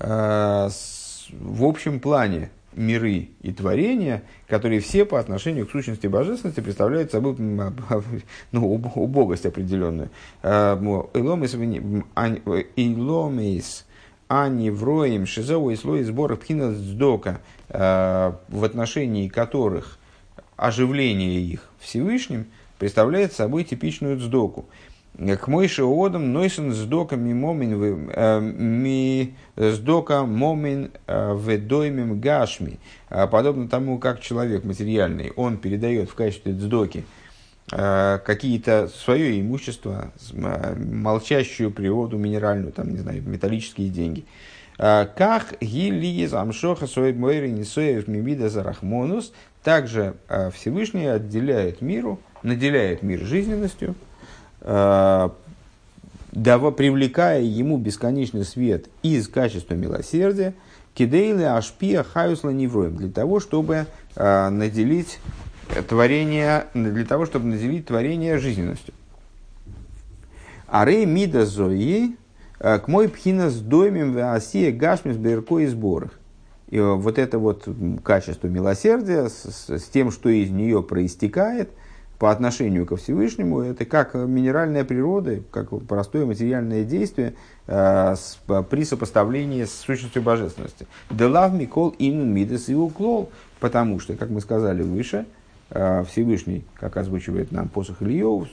э, 0.00 0.70
в 1.30 1.64
общем 1.64 2.00
плане 2.00 2.50
миры 2.72 3.30
и 3.42 3.52
творения, 3.52 4.22
которые 4.48 4.80
все 4.80 5.04
по 5.04 5.20
отношению 5.20 5.66
к 5.66 5.70
сущности 5.70 6.06
божественности 6.06 6.60
представляют 6.60 7.10
собой 7.10 7.36
ну, 8.52 8.74
убогость 8.94 9.46
определенную. 9.46 10.10
А, 14.28 14.44
ани 14.46 14.70
вроем 14.70 15.26
шизову 15.26 15.70
и 15.70 15.76
слой 15.76 16.02
сбора 16.02 16.36
пхина 16.36 16.72
сдока, 16.72 17.40
а, 17.68 18.38
в 18.48 18.64
отношении 18.64 19.28
которых 19.28 19.98
оживление 20.56 21.40
их 21.40 21.70
Всевышним 21.78 22.46
представляет 22.78 23.32
собой 23.32 23.64
типичную 23.64 24.18
сдоку. 24.18 24.66
К 25.16 25.46
Мойше 25.46 25.82
Одам 25.84 26.32
Нойсен 26.32 26.72
сдока 26.72 27.16
ми 27.16 27.32
момин 27.32 28.10
э, 28.12 28.40
ми 28.40 29.34
сдока 29.56 30.24
момин 30.24 30.90
э, 31.06 31.34
ведоймим 31.34 32.20
гашми. 32.20 32.78
Подобно 33.08 33.66
тому, 33.66 33.98
как 33.98 34.20
человек 34.20 34.64
материальный, 34.64 35.32
он 35.34 35.56
передает 35.56 36.10
в 36.10 36.14
качестве 36.14 36.52
сдоки 36.52 36.98
э, 36.98 37.25
какие-то 37.68 38.88
свое 38.88 39.40
имущество, 39.40 40.12
молчащую 40.32 41.72
природу 41.72 42.16
минеральную, 42.16 42.72
там, 42.72 42.90
не 42.90 42.98
знаю, 42.98 43.22
металлические 43.26 43.88
деньги. 43.88 44.24
Как 44.76 45.56
гилиез 45.60 46.32
амшоха 46.32 46.86
соебмойри 46.86 47.50
несоев 47.50 48.06
мимида 48.06 48.50
зарахмонус, 48.50 49.32
также 49.64 50.14
Всевышний 50.54 51.06
отделяет 51.06 51.80
миру, 51.80 52.20
наделяет 52.42 53.02
мир 53.02 53.20
жизненностью– 53.24 53.96
Э, 54.66 55.30
привлекая 56.32 57.40
ему 57.40 57.78
бесконечный 57.78 58.44
свет 58.44 58.86
из 59.02 59.28
качества 59.28 59.74
милосердия, 59.74 60.54
кидейлы 60.92 61.46
ашпия 61.46 62.02
хаюсла 62.02 62.50
невроем, 62.50 62.96
для 62.96 63.10
того, 63.10 63.40
чтобы 63.40 63.86
э, 64.16 64.48
наделить 64.50 65.18
творение, 65.88 66.66
для 66.74 67.04
того, 67.04 67.26
чтобы 67.26 67.46
наделить 67.46 67.86
творение 67.86 68.38
жизненностью. 68.38 68.94
Арей 70.66 71.06
мида 71.06 71.46
зои 71.46 72.16
э, 72.58 72.78
к 72.78 72.88
мой 72.88 73.08
пхина 73.08 73.50
с 73.50 73.60
доймем 73.60 74.12
в 74.12 74.34
асия 74.34 74.72
гашмис 74.72 75.16
берко 75.16 75.60
и 75.60 75.66
сборах. 75.66 76.10
И 76.68 76.80
вот 76.80 77.18
это 77.18 77.38
вот 77.38 77.68
качество 78.02 78.48
милосердия 78.48 79.28
с, 79.28 79.68
с 79.68 79.84
тем, 79.84 80.10
что 80.10 80.28
из 80.28 80.50
нее 80.50 80.82
проистекает– 80.82 81.70
по 82.18 82.30
отношению 82.30 82.86
ко 82.86 82.96
Всевышнему, 82.96 83.60
это 83.60 83.84
как 83.84 84.14
минеральная 84.14 84.84
природа, 84.84 85.40
как 85.50 85.68
простое 85.86 86.24
материальное 86.24 86.84
действие 86.84 87.34
э, 87.66 88.14
с, 88.16 88.38
при 88.70 88.84
сопоставлении 88.84 89.64
с 89.64 89.72
сущностью 89.72 90.22
божественности. 90.22 90.86
Делав 91.10 91.52
Микол 91.52 91.94
Ин 91.98 92.32
Мидес 92.32 92.68
и 92.68 92.74
Уклол, 92.74 93.30
потому 93.60 94.00
что, 94.00 94.14
как 94.16 94.30
мы 94.30 94.40
сказали 94.40 94.82
выше, 94.82 95.18
э, 95.18 95.24
Всевышний, 95.70 96.64
как 96.74 96.96
озвучивает 96.96 97.50
нам 97.50 97.68
посох 97.68 98.02
Ильев, 98.02 98.48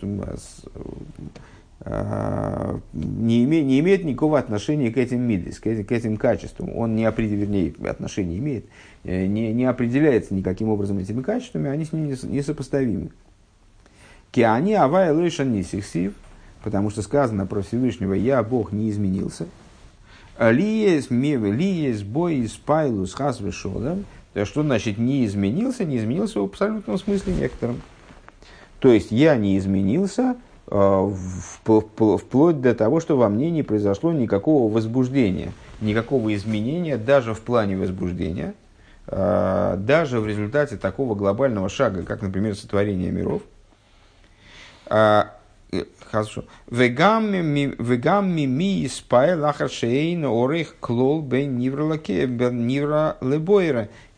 э, 1.86 2.80
не, 2.93 3.43
име, 3.43 3.62
не 3.62 3.80
имеет 3.82 4.04
никакого 4.04 4.39
отношения 4.39 4.89
к 4.91 4.97
этим 4.97 5.21
мидес, 5.21 5.60
к 5.60 5.67
этим, 5.67 5.86
к 5.86 5.91
этим 5.91 6.17
качествам. 6.17 6.76
Он 6.76 6.95
не 6.95 7.06
определяет, 7.06 7.49
вернее, 7.49 7.73
отношения 7.89 8.38
имеет, 8.38 8.65
э, 9.04 9.28
не, 9.28 9.54
не 9.54 9.65
определяется 9.65 10.34
никаким 10.34 10.69
образом 10.69 10.97
этими 10.97 11.21
качествами, 11.21 11.69
они 11.69 11.86
с 11.86 11.91
ним 11.91 12.08
несопоставимы. 12.08 13.12
Киани 14.32 14.73
авай 14.73 15.12
лыша 15.12 15.43
нисихсив, 15.43 16.13
потому 16.63 16.89
что 16.89 17.04
сказано 17.04 17.45
про 17.45 17.62
Всевышнего 17.62 18.13
«Я, 18.13 18.41
Бог, 18.41 18.71
не 18.71 18.89
изменился». 18.89 19.45
Лиес 20.39 21.12
меве, 21.12 21.52
лиес 21.52 22.02
бой 22.02 22.38
из 22.38 22.54
пайлус 22.54 23.13
хас 23.13 23.39
вешодам. 23.39 24.06
Что 24.34 24.63
значит 24.63 24.98
не 24.98 25.26
изменился? 25.26 25.86
Не 25.86 25.98
изменился 25.98 26.39
в 26.39 26.46
абсолютном 26.46 26.98
смысле 26.98 27.34
некоторым. 27.34 27.82
То 28.80 28.91
есть 28.91 29.12
я 29.12 29.36
не 29.36 29.58
изменился 29.58 30.36
э, 30.67 31.12
вплоть 31.63 32.62
до 32.62 32.76
того, 32.76 33.00
что 33.00 33.15
во 33.15 33.30
мне 33.30 33.52
не 33.52 33.63
произошло 33.63 34.12
никакого 34.12 34.74
возбуждения, 34.74 35.54
никакого 35.82 36.34
изменения 36.36 36.98
даже 36.98 37.34
в 37.34 37.41
плане 37.41 37.78
возбуждения, 37.78 38.56
э, 39.08 39.76
даже 39.78 40.19
в 40.19 40.28
результате 40.28 40.78
такого 40.78 41.15
глобального 41.15 41.69
шага, 41.69 42.04
как, 42.04 42.22
например, 42.22 42.56
сотворение 42.56 43.12
миров– 43.12 43.41
а, 44.88 45.34
э, 45.72 45.86
хорошо. 46.12 46.46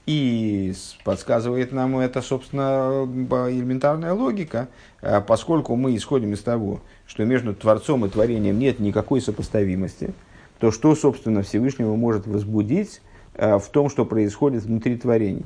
И 0.06 0.74
подсказывает 1.04 1.72
нам 1.72 1.98
это, 1.98 2.22
собственно, 2.22 3.08
элементарная 3.50 4.14
логика, 4.14 4.68
а, 5.02 5.22
поскольку 5.22 5.76
мы 5.76 5.96
исходим 5.96 6.34
из 6.34 6.42
того, 6.42 6.82
что 7.08 7.26
между 7.26 7.56
Творцом 7.56 8.06
и 8.06 8.10
Творением 8.10 8.60
нет 8.60 8.80
никакой 8.80 9.20
сопоставимости, 9.20 10.14
то 10.60 10.70
что, 10.70 10.96
собственно, 10.96 11.42
Всевышнего 11.42 11.96
может 11.96 12.28
возбудить 12.28 13.02
а, 13.34 13.58
в 13.58 13.68
том, 13.70 13.90
что 13.90 14.06
происходит 14.06 14.64
внутри 14.64 14.96
творений? 14.96 15.46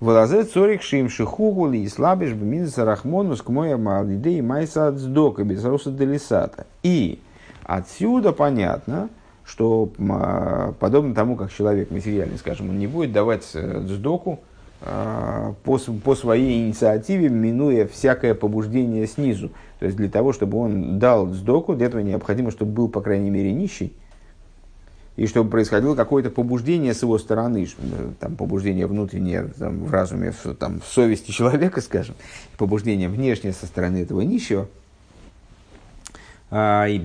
Вылазе 0.00 0.44
цорик 0.44 0.82
шим 0.82 1.08
шихугули 1.08 1.78
и 1.78 1.88
слабиш 1.88 2.32
бминса 2.32 2.84
рахмонус 2.84 3.40
к 3.40 3.48
моя 3.48 3.78
малидей 3.78 4.42
майса 4.42 4.88
отсдока 4.88 5.44
безроса 5.44 5.90
делисата. 5.90 6.66
И 6.82 7.18
отсюда 7.64 8.32
понятно, 8.32 9.08
что 9.46 9.90
а, 10.10 10.74
подобно 10.78 11.14
тому, 11.14 11.36
как 11.36 11.52
человек 11.52 11.90
материальный, 11.90 12.36
скажем, 12.38 12.70
он 12.70 12.78
не 12.78 12.86
будет 12.86 13.12
давать 13.12 13.44
сдоку 13.44 14.40
а, 14.82 15.54
по, 15.64 15.78
по 15.78 16.14
своей 16.14 16.66
инициативе, 16.66 17.28
минуя 17.28 17.86
всякое 17.86 18.34
побуждение 18.34 19.06
снизу. 19.06 19.50
То 19.78 19.86
есть 19.86 19.96
для 19.96 20.08
того, 20.08 20.32
чтобы 20.32 20.58
он 20.58 20.98
дал 20.98 21.28
сдоку, 21.28 21.74
для 21.74 21.86
этого 21.86 22.00
необходимо, 22.00 22.50
чтобы 22.50 22.72
был, 22.72 22.88
по 22.88 23.00
крайней 23.00 23.30
мере, 23.30 23.52
нищий, 23.52 23.94
и 25.16 25.26
чтобы 25.26 25.48
происходило 25.48 25.94
какое-то 25.94 26.28
побуждение 26.28 26.92
с 26.92 27.02
его 27.02 27.18
стороны, 27.18 27.66
там, 28.20 28.36
побуждение 28.36 28.86
внутреннее 28.86 29.48
там, 29.58 29.84
в 29.84 29.90
разуме, 29.90 30.32
в, 30.32 30.54
там, 30.54 30.80
в 30.80 30.86
совести 30.86 31.30
человека, 31.30 31.80
скажем, 31.80 32.16
побуждение 32.58 33.08
внешнее 33.08 33.54
со 33.54 33.66
стороны 33.66 33.98
этого 33.98 34.20
нищего. 34.20 34.68
А, 36.50 36.86
и, 36.86 37.00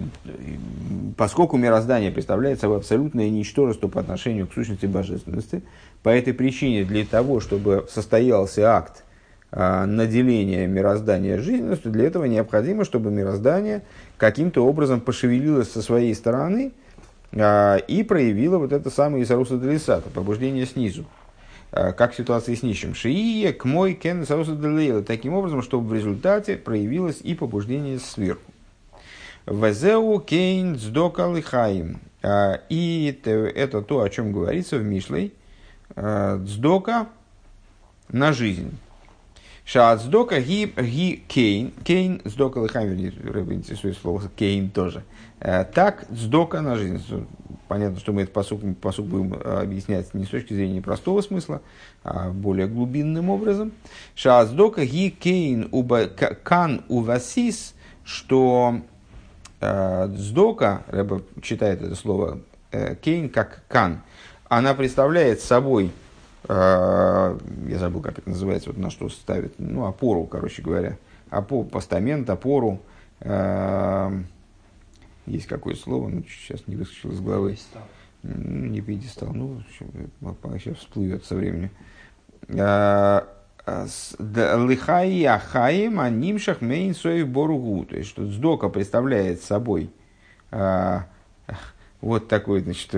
поскольку 1.18 1.58
мироздание 1.58 2.12
представляет 2.12 2.60
собой 2.60 2.78
абсолютное 2.78 3.30
ничтожество 3.30 3.88
по 3.88 4.00
отношению 4.00 4.48
к 4.48 4.54
сущности 4.54 4.86
божественности, 4.86 5.64
по 6.04 6.10
этой 6.10 6.34
причине 6.34 6.84
для 6.84 7.06
того, 7.06 7.40
чтобы 7.40 7.88
состоялся 7.90 8.76
акт 8.76 9.04
а, 9.52 9.86
наделения 9.86 10.68
мироздания 10.68 11.40
жизненностью, 11.40 11.92
для 11.92 12.06
этого 12.06 12.26
необходимо, 12.26 12.86
чтобы 12.86 13.10
мироздание 13.10 13.84
каким-то 14.18 14.66
образом 14.66 15.02
пошевелилось 15.02 15.72
со 15.72 15.82
своей 15.82 16.14
стороны– 16.16 16.72
а, 17.34 17.78
и 17.78 18.04
проявила 18.04 18.58
вот 18.58 18.74
это 18.74 18.90
самое 18.90 19.24
Исаруса 19.24 19.58
Делисата, 19.58 20.10
побуждение 20.10 20.66
снизу. 20.66 21.06
Как 21.72 22.14
ситуация 22.14 22.54
с 22.58 22.64
нищим. 22.64 22.94
Шиие 22.94 23.54
к 23.54 23.64
мой 23.64 23.94
кен 23.94 24.26
Делисата. 24.26 25.04
Таким 25.04 25.34
образом, 25.34 25.62
чтобы 25.62 25.88
в 25.88 25.94
результате 25.94 26.58
проявилось 26.58 27.22
и 27.22 27.34
побуждение 27.34 27.98
сверху. 28.00 28.52
Везеу 29.46 30.20
кейн 30.20 30.78
сдока 30.78 31.32
лихаим. 31.34 32.00
А, 32.24 32.62
и 32.70 33.20
это 33.24 33.82
то, 33.82 34.02
о 34.02 34.10
чем 34.10 34.32
говорится 34.32 34.78
в 34.78 34.84
Мишлей. 34.84 35.34
Сдока 35.96 37.08
на 38.10 38.32
жизнь. 38.32 38.78
Шаат 39.64 40.02
сдока 40.02 40.42
ги, 40.42 40.66
ги 40.66 41.24
кейн. 41.28 41.72
Кейн, 41.84 42.22
сдока 42.26 42.58
лыхами, 42.58 43.14
рыба 43.24 43.54
интересует 43.54 43.98
слово 43.98 44.24
кейн 44.36 44.70
тоже. 44.70 45.04
Э, 45.40 45.64
так, 45.64 46.06
сдока 46.10 46.62
на 46.62 46.76
жизнь. 46.76 47.02
Понятно, 47.68 48.00
что 48.00 48.12
мы 48.12 48.24
этот 48.24 48.34
посук, 48.34 48.62
посук 48.82 49.06
будем 49.06 49.34
объяснять 49.34 50.14
не 50.14 50.26
с 50.26 50.30
точки 50.30 50.54
зрения 50.54 50.82
простого 50.82 51.22
смысла, 51.22 51.62
а 52.04 52.32
более 52.32 52.68
глубинным 52.68 53.30
образом. 53.30 53.72
Шаат 54.16 54.50
сдока 54.50 54.86
ги 54.86 55.10
кейн 55.10 55.70
уба, 55.72 56.08
кан 56.08 56.84
увасис, 56.90 57.74
что 58.04 58.82
э, 59.62 60.08
сдока, 60.18 60.84
рыба 60.88 61.22
читает 61.42 61.82
это 61.82 61.96
слово 61.96 62.40
э, 62.72 62.96
кейн 62.96 63.30
как 63.30 63.64
кан, 63.68 64.02
она 64.50 64.74
представляет 64.74 65.40
собой 65.40 65.92
Э, 66.48 67.38
я 67.68 67.78
забыл, 67.78 68.02
как 68.02 68.20
это 68.20 68.30
называется, 68.30 68.70
вот 68.70 68.78
на 68.78 68.90
что 68.90 69.10
ставит, 69.10 69.56
ну, 69.60 69.86
опору, 69.86 70.26
короче 70.26 70.62
говоря, 70.62 70.98
опору, 71.30 71.68
постамент, 71.68 72.30
опору, 72.30 72.82
э, 73.20 74.22
есть 75.28 75.48
какое 75.48 75.76
слово, 75.76 76.10
ну, 76.10 76.24
сейчас 76.24 76.68
не 76.68 76.76
выскочил 76.76 77.12
из 77.12 77.22
головы. 77.22 77.58
Ну, 78.24 78.68
не 78.68 78.82
пьедестал, 78.82 79.34
ну, 79.34 79.62
сейчас 80.60 80.78
всплывет 80.78 81.26
со 81.26 81.36
временем. 81.36 81.72
Э, 83.66 83.86
Лыхаи 84.56 85.24
ахаим 85.24 86.00
анимшах 86.00 86.62
мейн 86.62 86.96
соев 86.96 87.28
боругу. 87.28 87.86
То 87.86 87.98
есть, 87.98 88.10
что 88.10 88.26
сдока 88.26 88.70
представляет 88.70 89.42
собой 89.42 89.90
вот 92.02 92.28
такой, 92.28 92.62
значит, 92.62 92.92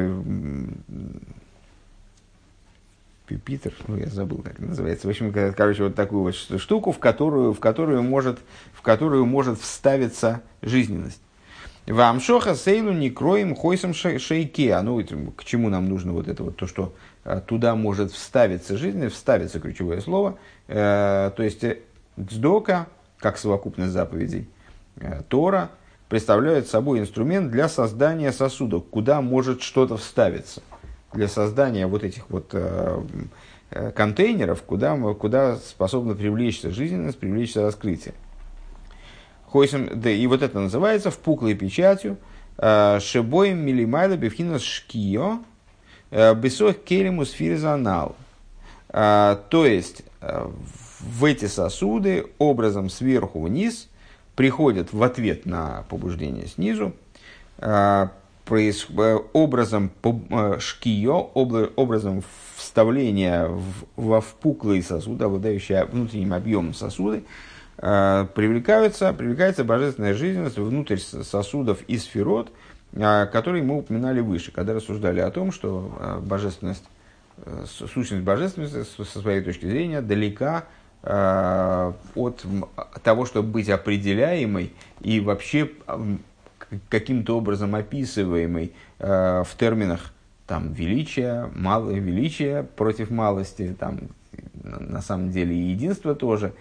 Питер, 3.45 3.73
ну 3.87 3.97
я 3.97 4.07
забыл, 4.07 4.39
как 4.39 4.59
называется. 4.59 5.07
В 5.07 5.09
общем, 5.09 5.31
короче, 5.31 5.83
вот 5.83 5.95
такую 5.95 6.23
вот 6.23 6.35
штуку, 6.61 6.91
в 6.91 6.99
которую, 6.99 7.53
в 7.53 7.59
которую, 7.59 8.03
может, 8.03 8.39
в 8.73 8.81
которую 8.81 9.25
может 9.25 9.59
вставиться 9.59 10.41
жизненность. 10.61 11.21
Вам 11.87 12.21
шоха 12.21 12.55
сейлу 12.55 12.93
не 12.93 13.09
кроем 13.09 13.55
хойсом 13.55 13.93
шейке. 13.93 14.73
А 14.73 14.81
ну, 14.83 15.03
к 15.35 15.43
чему 15.43 15.69
нам 15.69 15.89
нужно 15.89 16.13
вот 16.13 16.27
это 16.27 16.43
вот, 16.43 16.55
то, 16.55 16.65
что 16.65 16.93
а, 17.25 17.41
туда 17.41 17.75
может 17.75 18.11
вставиться 18.11 18.77
жизненность, 18.77 19.15
вставится 19.15 19.59
ключевое 19.59 19.99
слово. 19.99 20.37
Э, 20.67 21.31
то 21.35 21.43
есть, 21.43 21.63
дздока, 22.17 22.87
как 23.19 23.37
совокупность 23.37 23.91
заповедей, 23.91 24.47
э, 24.95 25.23
Тора, 25.27 25.71
представляет 26.07 26.67
собой 26.67 26.99
инструмент 26.99 27.51
для 27.51 27.67
создания 27.67 28.31
сосудов, 28.31 28.85
куда 28.89 29.21
может 29.21 29.61
что-то 29.61 29.97
вставиться 29.97 30.61
для 31.13 31.27
создания 31.27 31.85
вот 31.85 32.03
этих 32.03 32.29
вот 32.29 32.51
э, 32.53 33.01
э, 33.71 33.91
контейнеров, 33.91 34.63
куда, 34.63 34.95
куда 35.15 35.57
способна 35.57 36.15
привлечься 36.15 36.71
жизненность, 36.71 37.19
привлечься 37.19 37.61
раскрытие. 37.61 38.13
Хойсим, 39.53 39.87
да, 39.93 40.09
и 40.09 40.25
вот 40.25 40.41
это 40.41 40.59
называется 40.59 41.11
впуклой 41.11 41.53
печатью 41.53 42.17
э, 42.57 42.99
шебоем 42.99 43.59
милимайла 43.59 44.17
бифхинас 44.17 44.63
шкио 44.63 45.41
бесох 46.09 46.77
келимус 46.83 47.31
фирзанал. 47.31 48.15
То 48.91 49.65
есть 49.65 50.03
в 50.19 51.25
эти 51.25 51.45
сосуды 51.45 52.27
образом 52.37 52.89
сверху 52.89 53.41
вниз 53.41 53.89
приходят 54.35 54.93
в 54.93 55.01
ответ 55.01 55.45
на 55.45 55.85
побуждение 55.89 56.47
снизу 56.47 56.93
проис... 58.45 58.87
Э, 58.97 59.19
образом 59.33 59.91
э, 60.03 60.59
шкио, 60.59 61.31
образом 61.33 62.23
вставления 62.55 63.49
во 63.95 64.21
впуклые 64.21 64.83
сосуды, 64.83 65.25
обладающие 65.25 65.85
внутренним 65.85 66.33
объемом 66.33 66.73
сосуды, 66.73 67.17
э, 67.17 67.52
привлекаются, 67.83 69.11
привлекается 69.11 69.65
божественная 69.65 70.13
жизненность 70.13 70.57
внутрь 70.57 70.97
сосудов 70.97 71.81
и 71.87 71.97
сферот, 71.97 72.49
которые 72.93 73.61
мы 73.61 73.79
упоминали 73.79 74.21
выше, 74.21 74.53
когда 74.53 74.73
рассуждали 74.73 75.19
о 75.19 75.29
том, 75.31 75.51
что 75.51 76.21
божественность, 76.21 76.85
сущность 77.65 78.23
божественности 78.23 78.83
со 78.83 79.19
своей 79.19 79.41
точки 79.41 79.65
зрения 79.65 79.99
далека 80.01 80.63
от 81.03 82.45
того, 83.03 83.25
чтобы 83.25 83.49
быть 83.49 83.67
определяемой 83.67 84.71
и 85.01 85.19
вообще 85.19 85.69
каким-то 86.89 87.37
образом 87.37 87.75
описываемый 87.75 88.73
э, 88.99 89.43
в 89.43 89.57
терминах 89.57 90.13
там, 90.47 90.73
величия, 90.73 91.49
малое 91.53 91.99
величие 91.99 92.63
против 92.63 93.09
малости, 93.09 93.75
там, 93.79 93.99
на 94.63 95.01
самом 95.01 95.31
деле 95.31 95.55
и 95.55 95.71
единство 95.71 96.15
тоже, 96.15 96.47
э, 96.47 96.51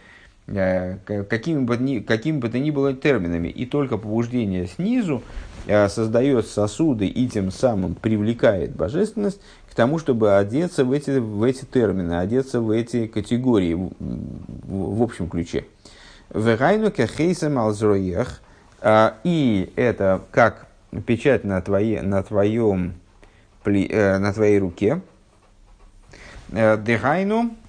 какими, 0.47 1.65
бы 1.65 1.77
ни, 1.77 2.01
какими 2.01 2.39
бы 2.39 2.49
то 2.49 2.59
ни 2.59 2.71
было 2.71 2.95
терминами. 2.95 3.49
И 3.49 3.67
только 3.67 3.97
побуждение 3.97 4.67
снизу 4.67 5.23
э, 5.67 5.89
создает 5.89 6.47
сосуды 6.47 7.07
и 7.07 7.29
тем 7.29 7.51
самым 7.51 7.95
привлекает 7.95 8.75
божественность 8.75 9.41
к 9.71 9.75
тому, 9.75 9.99
чтобы 9.99 10.37
одеться 10.37 10.85
в 10.85 10.93
эти, 10.93 11.19
в 11.19 11.43
эти 11.43 11.65
термины, 11.65 12.15
одеться 12.15 12.61
в 12.61 12.71
эти 12.71 13.07
категории 13.07 13.75
в, 13.75 13.91
в, 13.99 15.03
общем 15.03 15.29
ключе. 15.29 15.65
Вегайну 16.35 16.91
кехейсам 16.91 17.59
алзроех– 17.59 18.41
а, 18.85 19.15
и 19.23 19.73
это 19.77 20.23
как 20.33 20.67
печать 21.07 21.45
на, 21.45 21.63
твоей, 21.63 22.01
на, 22.01 22.23
твоем, 22.25 22.95
э, 23.65 24.19
на 24.19 24.33
твоей 24.33 24.59
руке. 24.59 25.01
Э, 26.51 26.77
Дехайну 26.77 27.45
э, 27.45 27.62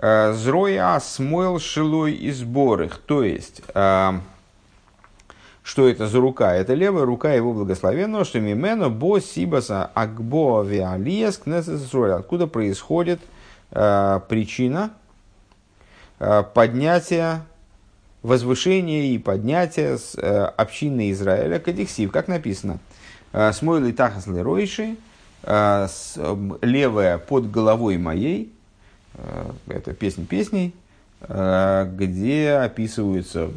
зроя 0.00 0.98
смойл 1.00 1.58
шилой 1.58 2.14
и 2.14 2.30
сборых. 2.30 2.98
То 2.98 3.24
есть, 3.24 3.62
а, 3.74 4.20
что 5.62 5.88
это 5.88 6.06
за 6.06 6.20
рука? 6.20 6.54
Это 6.54 6.74
левая 6.74 7.04
рука 7.04 7.32
его 7.32 7.52
благословенного, 7.52 8.24
что 8.24 8.40
мимено 8.40 8.90
бо 8.90 9.20
сибаса 9.20 9.90
агбо 9.94 10.62
виалиес 10.62 11.38
кнесесроль. 11.38 12.12
Откуда 12.12 12.46
происходит 12.46 13.20
причина 13.70 14.92
поднятия 16.18 17.42
возвышение 18.22 19.14
и 19.14 19.18
поднятие 19.18 19.98
с, 19.98 20.14
э, 20.16 20.44
общины 20.56 21.10
Израиля 21.12 21.58
кадиксив, 21.58 22.10
как 22.12 22.28
написано. 22.28 22.78
«Э, 23.32 23.52
Смойл 23.52 23.84
и 23.86 23.92
тахас 23.92 24.26
леройши, 24.26 24.96
э, 25.42 25.88
левая 26.62 27.18
под 27.18 27.50
головой 27.50 27.98
моей, 27.98 28.44
э, 28.44 28.57
это 29.66 29.94
песня 29.94 30.24
песней, 30.24 30.74
где 31.20 32.60
описываются, 32.62 33.50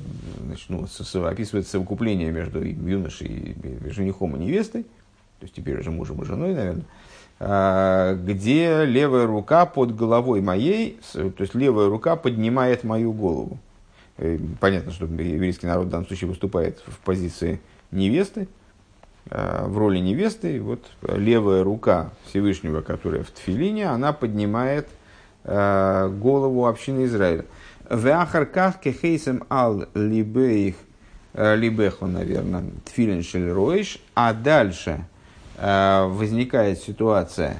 значит, 0.45 0.69
ну, 0.69 0.88
описывается 1.26 1.71
совокупление 1.71 2.32
между 2.32 2.63
юношей 2.63 3.28
и 3.28 3.89
женихом 3.89 4.36
и 4.36 4.39
невестой, 4.39 4.84
то 4.84 5.43
есть 5.43 5.54
теперь 5.54 5.80
уже 5.80 5.91
мужем 5.91 6.21
и 6.21 6.26
женой, 6.26 6.56
наверное, 6.56 8.15
где 8.15 8.86
левая 8.86 9.28
рука 9.28 9.65
под 9.65 9.95
головой 9.95 10.41
моей, 10.41 11.00
то 11.13 11.34
есть 11.38 11.54
левая 11.54 11.88
рука 11.88 12.15
поднимает 12.15 12.84
мою 12.84 13.13
голову. 13.13 13.60
Э, 14.21 14.38
понятно, 14.60 14.91
что 14.91 15.06
еврейский 15.06 15.65
народ 15.65 15.88
в 15.88 15.89
данном 15.89 16.06
случае 16.06 16.30
выступает 16.30 16.80
в 16.86 17.00
позиции 17.00 17.60
невесты, 17.91 18.47
э, 19.30 19.65
в 19.65 19.78
роли 19.78 19.97
невесты. 19.97 20.62
Вот 20.62 20.86
левая 21.02 21.63
рука 21.63 22.12
Всевышнего, 22.28 22.82
которая 22.82 23.24
в 23.24 23.32
Тфилине, 23.32 23.88
она 23.89 24.13
поднимает 24.13 24.86
э, 24.86 24.89
голову 25.43 26.67
общины 26.67 27.06
Израиля. 27.06 27.45
В 27.89 28.08
Ахарках 28.08 28.80
кехейсем 28.80 29.43
ал 29.49 29.86
либеих 29.93 30.75
либеху, 31.34 32.06
наверное, 32.06 32.65
тфилин 32.86 33.23
шельроиш, 33.23 33.99
а 34.15 34.34
дальше 34.34 35.06
возникает 35.58 36.80
ситуация, 36.80 37.58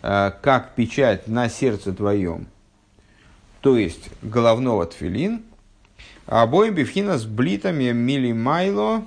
как 0.00 0.72
печать 0.74 1.28
на 1.28 1.48
сердце 1.48 1.92
твоем, 1.92 2.46
то 3.60 3.76
есть 3.76 4.10
головного 4.22 4.86
тфилин– 4.86 5.42
Обоим 6.26 6.74
бифхина 6.74 7.18
с 7.18 7.24
блитами 7.24 7.90
милимайло, 7.92 9.04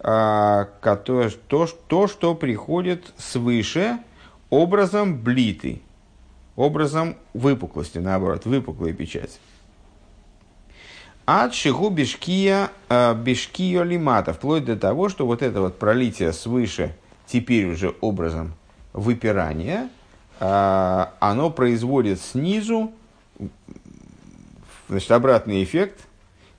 а, 0.00 0.68
то, 1.48 2.06
что 2.08 2.34
приходит 2.34 3.12
свыше 3.18 3.98
образом 4.50 5.18
блиты, 5.22 5.82
образом 6.56 7.16
выпуклости, 7.32 7.98
наоборот, 7.98 8.46
выпуклая 8.46 8.92
печать. 8.92 9.40
От 11.26 11.54
шигу 11.54 11.88
бешкия, 11.88 12.70
а, 12.88 13.14
бешкио 13.14 13.82
лимата, 13.82 14.32
вплоть 14.32 14.64
до 14.64 14.76
того, 14.76 15.08
что 15.08 15.26
вот 15.26 15.42
это 15.42 15.60
вот 15.60 15.78
пролитие 15.78 16.32
свыше, 16.32 16.94
теперь 17.26 17.66
уже 17.66 17.94
образом 18.00 18.54
выпирания, 18.92 19.88
а, 20.38 21.14
оно 21.20 21.50
производит 21.50 22.20
снизу 22.20 22.92
значит, 24.88 25.10
обратный 25.10 25.64
эффект– 25.64 26.00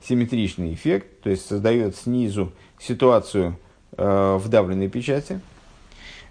симметричный 0.07 0.73
эффект, 0.73 1.21
то 1.21 1.29
есть 1.29 1.47
создает 1.47 1.95
снизу 1.95 2.53
ситуацию 2.79 3.57
э, 3.97 4.37
вдавленной 4.39 4.89
печати. 4.89 5.39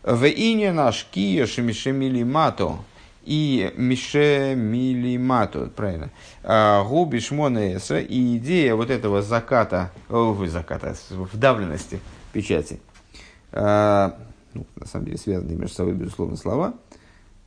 В 0.02 0.26
ине 0.26 0.72
наш 0.72 1.06
кия 1.10 1.46
шемишемили 1.46 2.22
мато, 2.22 2.76
и 3.24 3.72
Мише 3.76 4.54
Милимату, 4.54 5.70
правильно, 5.74 6.10
а, 6.42 6.84
Губи 6.84 7.20
Шмонеса, 7.20 7.98
и 7.98 8.36
идея 8.36 8.74
вот 8.74 8.90
этого 8.90 9.22
заката, 9.22 9.90
о, 10.08 10.36
заката, 10.46 10.94
вдавленности 11.10 12.00
печати, 12.32 12.80
а, 13.52 14.18
ну, 14.52 14.66
на 14.76 14.86
самом 14.86 15.06
деле 15.06 15.18
связанные 15.18 15.56
между 15.56 15.74
собой, 15.74 15.94
безусловно, 15.94 16.36
слова, 16.36 16.74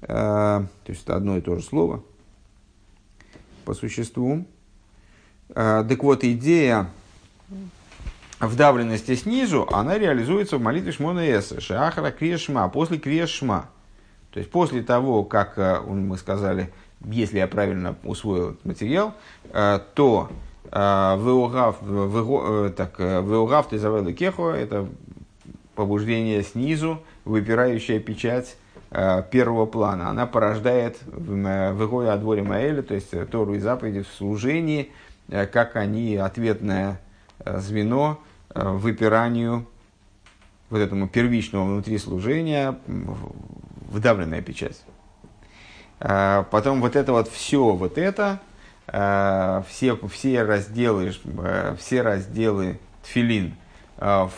а, 0.01 0.65
то 0.83 0.91
есть 0.91 1.03
это 1.03 1.15
одно 1.15 1.37
и 1.37 1.41
то 1.41 1.55
же 1.55 1.63
слово 1.63 2.03
по 3.65 3.73
существу. 3.73 4.45
Так 5.53 6.03
вот, 6.03 6.23
идея 6.25 6.89
вдавленности 8.39 9.15
снизу, 9.15 9.67
она 9.71 9.97
реализуется 9.97 10.57
в 10.57 10.61
молитве 10.61 10.91
Шмона 10.91 11.19
Эса, 11.19 11.61
Шахара 11.61 12.11
Крешма, 12.11 12.67
после 12.69 12.97
Крешма. 12.97 13.69
То 14.31 14.39
есть 14.39 14.51
после 14.51 14.83
того, 14.83 15.23
как 15.23 15.57
э, 15.57 15.81
мы 15.81 16.17
сказали, 16.17 16.69
если 17.05 17.37
я 17.39 17.47
правильно 17.47 17.95
усвоил 18.03 18.51
этот 18.51 18.65
материал, 18.65 19.13
э, 19.51 19.79
то 19.93 20.29
э, 20.71 21.15
Веогав 21.17 21.79
Тезавелы 23.69 24.13
Кехо– 24.13 24.49
это 24.51 24.87
побуждение 25.75 26.43
снизу, 26.43 27.01
выпирающая 27.25 27.99
печать 27.99 28.57
первого 29.31 29.65
плана. 29.65 30.09
Она 30.09 30.25
порождает 30.25 30.97
в 31.05 31.85
Игое 31.85 32.11
Адворе 32.11 32.41
Маэля, 32.41 32.81
то 32.81 32.95
есть 32.95 33.11
Тору 33.29 33.55
и 33.55 33.59
заповеди 33.59 34.03
в 34.03 34.07
служении, 34.07 34.91
как 35.27 35.75
они 35.75 36.15
ответное 36.15 37.01
звено 37.45 38.17
выпиранию 38.55 39.65
вот 40.69 40.79
этому 40.79 41.09
первичному 41.09 41.65
внутри 41.65 41.97
служения 41.97 42.79
вдавленная 43.89 44.41
печать. 44.41 44.84
А, 46.00 46.43
потом 46.43 46.82
вот 46.82 46.95
это 46.95 47.12
вот 47.12 47.28
все, 47.30 47.71
вот 47.73 47.97
это, 47.97 48.39
а, 48.88 49.63
все, 49.67 49.97
все 50.08 50.43
разделы, 50.43 51.13
а, 51.39 51.76
все 51.76 52.02
разделы 52.02 52.80
тфилин 53.04 53.56
в, 54.00 54.30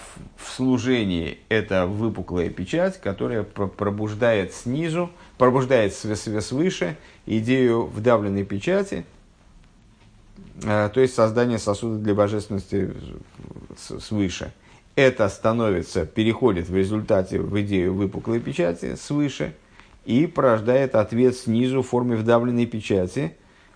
служении– 0.41 1.39
это 1.49 1.85
выпуклая 1.85 2.49
печать, 2.49 3.01
которая 3.01 3.43
пробуждает 3.43 4.53
снизу, 4.53 5.11
пробуждает 5.37 5.93
свыше 5.93 6.95
идею 7.25 7.87
вдавленной 7.87 8.45
печати, 8.45 9.05
то 10.61 10.93
есть 10.95 11.13
создание 11.13 11.59
сосуда 11.59 11.97
для 11.97 12.15
божественности 12.15 12.93
свыше– 13.77 14.53
это 14.95 15.29
становится, 15.29 16.05
переходит 16.05 16.67
в 16.67 16.75
результате 16.75 17.39
в 17.39 17.59
идею 17.61 17.93
выпуклой 17.93 18.39
печати 18.39 18.95
свыше 18.95 19.53
и 20.05 20.27
порождает 20.27 20.95
ответ 20.95 21.37
снизу 21.37 21.81
в 21.81 21.87
форме 21.87 22.15
вдавленной 22.15 22.65
печати, 22.65 23.35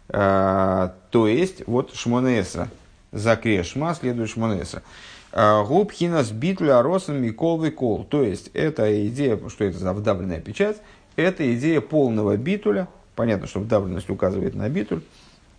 а, 0.10 0.96
то 1.12 1.28
есть 1.28 1.66
вот 1.68 1.96
шмонеса, 1.96 2.70
за 3.12 3.36
крешма 3.36 3.94
следует 3.94 4.30
шмонеса. 4.30 4.84
А, 5.32 5.64
Губхина 5.64 6.24
с 6.24 6.32
битля 6.32 6.82
росом 6.82 7.22
микол 7.22 7.70
кол. 7.72 8.04
То 8.04 8.24
есть, 8.24 8.50
это 8.54 9.08
идея, 9.08 9.40
что 9.50 9.64
это 9.64 9.78
за 9.78 9.94
вдавленная 9.94 10.40
печать, 10.40 10.78
это 11.16 11.54
идея 11.56 11.82
полного 11.82 12.38
битуля. 12.38 12.88
Понятно, 13.16 13.48
что 13.48 13.60
вдавленность 13.60 14.10
указывает 14.10 14.56
на 14.56 14.70
битуль. 14.70 15.02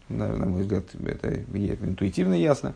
На, 0.08 0.28
на 0.28 0.46
мой 0.46 0.62
взгляд, 0.62 0.84
это 1.06 1.34
интуитивно 1.34 2.34
ясно. 2.34 2.74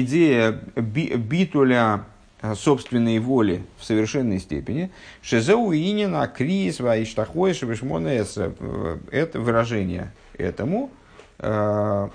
Идея 0.00 0.58
битуля 0.74 2.04
э, 2.42 2.56
собственной 2.56 3.20
воли 3.20 3.64
в 3.78 3.84
совершенной 3.84 4.40
степени. 4.40 4.90
Шезеу 5.22 5.72
инина 5.72 6.26
крис 6.26 6.80
ваиштахой 6.80 7.54
шевишмонес. 7.54 8.34
Э, 8.36 8.98
это 9.12 9.38
выражение 9.38 10.10
этому 10.36 10.90
э, 11.38 12.08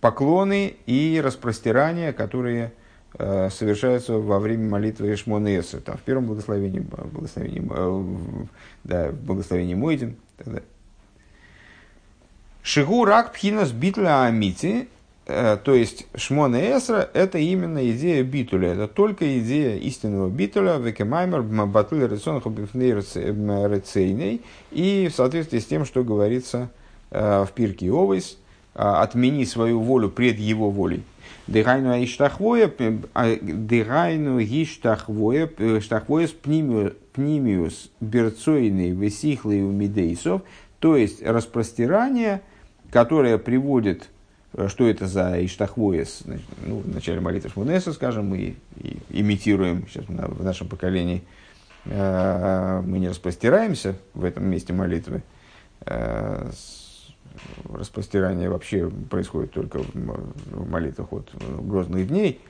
поклоны 0.00 0.76
и 0.86 1.20
распростирания, 1.22 2.12
которые 2.12 2.72
совершаются 3.16 4.14
во 4.14 4.40
время 4.40 4.68
молитвы 4.68 5.14
Шмонеса. 5.14 5.80
Там 5.80 5.98
в 5.98 6.00
первом 6.00 6.26
благословении, 6.26 6.80
благословении, 6.80 7.62
да, 8.82 9.12
благословении 9.12 9.74
Мойдин. 9.74 10.16
Шигу 12.64 13.04
рак 13.04 13.32
пхинас 13.32 13.70
битля 13.70 14.24
амити 14.24 14.88
то 15.26 15.74
есть 15.74 16.06
Шмона 16.14 16.56
Эсра– 16.56 17.08
это 17.14 17.38
именно 17.38 17.90
идея 17.90 18.22
битуля, 18.22 18.74
это 18.74 18.88
только 18.88 19.38
идея 19.38 19.76
истинного 19.78 20.28
битуля, 20.28 20.76
векемаймер, 20.76 21.40
батуль 21.42 22.04
рационных 22.04 22.44
рецейней, 22.44 24.42
и 24.70 25.08
в 25.10 25.14
соответствии 25.14 25.60
с 25.60 25.64
тем, 25.64 25.86
что 25.86 26.04
говорится 26.04 26.68
э, 27.10 27.46
в 27.48 27.52
пирке 27.52 27.90
Овейс, 27.90 28.36
э, 28.74 28.82
отмени 28.82 29.44
свою 29.44 29.80
волю 29.80 30.10
пред 30.10 30.38
его 30.38 30.68
волей. 30.70 31.02
Дыгайну 31.46 32.04
иштахвоя, 32.04 32.70
дыгайну 33.40 34.40
иштахвоя, 34.40 35.48
штахвоя 35.80 36.28
пнимиус 36.28 37.90
берцойный 38.00 38.90
весихлый 38.90 39.66
умидейсов, 39.66 40.42
то 40.80 40.98
есть 40.98 41.22
распростирание, 41.22 42.42
которое 42.90 43.38
приводит 43.38 44.10
Э, 44.10 44.13
что 44.68 44.88
это 44.88 45.06
за 45.06 45.44
Иштахвоес? 45.44 46.22
Ну, 46.64 46.78
в 46.78 46.88
начале 46.88 47.20
молитвы 47.20 47.50
Шмунеса, 47.50 47.92
скажем, 47.92 48.28
мы 48.28 48.56
имитируем 49.10 49.86
сейчас 49.88 50.04
в 50.06 50.44
нашем 50.44 50.68
поколении. 50.68 51.22
Э, 51.86 52.82
мы 52.84 52.98
не 52.98 53.08
распростираемся 53.08 53.96
в 54.14 54.24
этом 54.24 54.46
месте 54.46 54.72
молитвы. 54.72 55.22
Э, 55.86 56.50
распростирание 57.72 58.48
вообще 58.48 58.88
происходит 58.88 59.52
только 59.52 59.80
в 59.82 60.70
молитвах 60.70 61.12
от 61.12 61.32
грозных 61.40 62.06
дней 62.08 62.40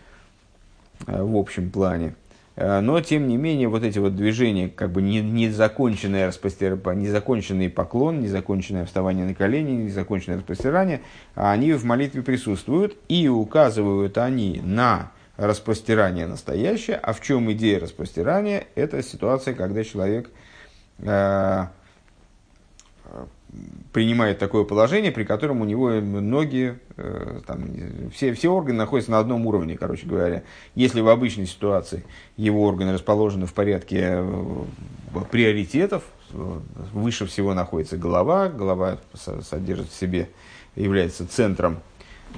в 1.06 1.36
общем 1.36 1.70
плане. 1.70 2.14
Э, 2.56 2.80
но, 2.80 3.00
тем 3.00 3.28
не 3.28 3.36
менее, 3.36 3.68
вот 3.68 3.82
эти 3.82 3.98
вот 3.98 4.14
движения, 4.14 4.68
как 4.68 4.92
бы 4.92 5.02
незаконченное, 5.02 6.28
распостир... 6.28 6.76
незаконченный 6.94 7.68
поклон, 7.68 8.20
незаконченное 8.20 8.86
вставание 8.86 9.26
на 9.26 9.34
колени, 9.34 9.72
незаконченное 9.84 10.38
распростирание, 10.38 11.02
они 11.34 11.72
в 11.72 11.84
молитве 11.84 12.22
присутствуют 12.22 12.96
и 13.08 13.28
указывают 13.28 14.18
они 14.18 14.60
на 14.62 15.10
распростирание 15.36 16.26
настоящее. 16.26 16.96
А 16.96 17.12
в 17.12 17.20
чем 17.20 17.50
идея 17.52 17.80
распростирания? 17.80 18.64
Это 18.74 19.02
ситуация, 19.02 19.54
когда 19.54 19.82
человек 19.82 20.30
э, 21.00 21.66
принимает 23.92 24.40
такое 24.40 24.64
положение, 24.64 25.12
при 25.12 25.22
котором 25.24 25.60
у 25.60 25.64
него 25.64 25.92
ноги, 26.00 26.76
э, 26.96 27.40
там, 27.46 27.64
все, 28.12 28.34
все 28.34 28.48
органы 28.48 28.78
находятся 28.78 29.12
на 29.12 29.20
одном 29.20 29.46
уровне, 29.46 29.76
короче 29.76 30.06
говоря. 30.06 30.42
Если 30.74 31.00
в 31.00 31.08
обычной 31.08 31.46
ситуации 31.46 32.04
его 32.36 32.64
органы 32.64 32.92
расположены 32.92 33.46
в 33.46 33.54
порядке 33.54 34.00
э, 34.02 34.64
приоритетов, 35.30 36.02
выше 36.32 37.26
всего 37.26 37.54
находится 37.54 37.96
голова, 37.96 38.48
голова 38.48 38.98
содержит 39.48 39.88
в 39.88 39.94
себе, 39.94 40.28
является 40.74 41.28
центром 41.28 41.78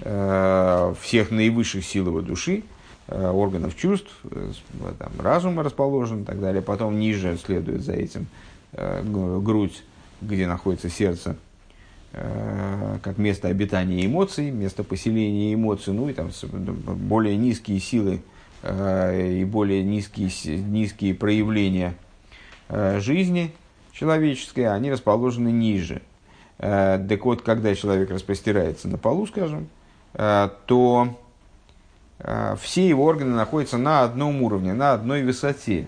э, 0.03 0.95
всех 1.01 1.31
наивысших 1.31 1.85
сил 1.85 2.09
его 2.09 2.21
души, 2.21 2.65
органов 3.09 3.77
чувств, 3.77 4.11
там, 4.99 5.13
разума 5.21 5.63
расположен 5.63 6.23
и 6.23 6.25
так 6.25 6.41
далее. 6.41 6.61
Потом 6.61 6.99
ниже 6.99 7.39
следует 7.39 7.83
за 7.83 7.93
этим 7.93 8.27
грудь, 8.73 9.85
где 10.21 10.47
находится 10.47 10.89
сердце, 10.89 11.37
Э, 12.19 12.99
как 13.03 13.19
место 13.19 13.49
обитания 13.49 14.07
эмоций, 14.07 14.51
место 14.51 14.83
поселения 14.83 15.53
эмоций, 15.53 15.93
ну 15.93 16.09
и 16.09 16.15
там 16.15 16.31
более 16.31 17.37
низкие 17.37 17.79
силы 17.79 18.23
э, 18.63 19.41
и 19.41 19.45
более 19.45 19.83
низкие, 19.83 20.31
низкие 20.57 21.15
проявления 21.15 21.95
э, 22.71 23.01
жизни 23.01 23.53
человеческой, 23.93 24.63
они 24.63 24.91
расположены 24.91 25.49
ниже. 25.49 26.01
Так 26.59 27.27
вот, 27.27 27.43
когда 27.43 27.75
человек 27.75 28.11
распростирается 28.11 28.89
на 28.89 28.97
полу, 28.97 29.27
скажем, 29.27 29.69
то 30.15 31.19
все 32.59 32.89
его 32.89 33.05
органы 33.05 33.35
находятся 33.35 33.77
на 33.77 34.03
одном 34.03 34.43
уровне, 34.43 34.73
на 34.73 34.95
одной 34.95 35.23
высоте. 35.23 35.87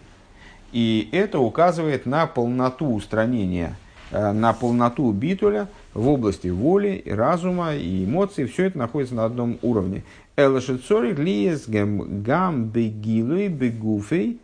И 0.73 1.09
это 1.13 1.39
указывает 1.39 2.05
на 2.05 2.27
полноту 2.27 2.95
устранения, 2.95 3.79
на 4.11 4.53
полноту 4.53 5.13
битуля– 5.13 5.69
в 5.99 6.09
области 6.09 6.49
воли, 6.49 7.03
разума 7.07 7.75
и 7.75 8.05
эмоций, 8.05 8.47
все 8.47 8.67
это 8.67 8.79
находится 8.79 9.15
на 9.17 9.25
одном 9.25 9.59
уровне. 9.63 10.05
Элашицорик 10.37 11.19
лиес 11.19 11.69
гам 11.69 12.67
бегуфей 12.67 14.41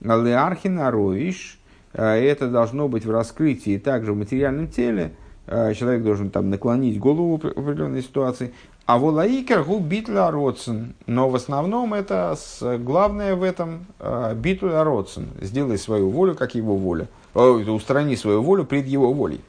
леархина 0.00 0.90
роиш. 0.90 1.58
Э, 1.92 2.14
это 2.14 2.48
должно 2.48 2.88
быть 2.88 3.04
в 3.04 3.10
раскрытии 3.10 3.78
также 3.78 4.12
в 4.12 4.16
материальном 4.16 4.66
теле. 4.68 5.12
Э, 5.46 5.72
человек 5.74 6.02
должен 6.02 6.30
там 6.30 6.50
наклонить 6.50 6.98
голову 6.98 7.38
в 7.38 7.46
определенной 7.46 8.02
ситуации. 8.02 8.52
А 8.86 8.98
волаикер 8.98 9.62
гу 9.62 9.78
битля 9.78 10.30
родсен. 10.32 10.94
Но 11.06 11.28
в 11.28 11.36
основном 11.36 11.94
это 11.94 12.36
главное 12.80 13.36
в 13.36 13.44
этом 13.44 13.86
э, 14.00 14.34
битля 14.34 14.82
родсен. 14.82 15.28
Сделай 15.40 15.78
свою 15.78 16.10
волю, 16.10 16.34
как 16.34 16.56
его 16.56 16.76
воля. 16.76 17.06
О, 17.36 17.52
устрани 17.52 18.16
свою 18.16 18.42
волю 18.42 18.64
пред 18.64 18.86
его 18.86 19.12
волей. 19.12 19.40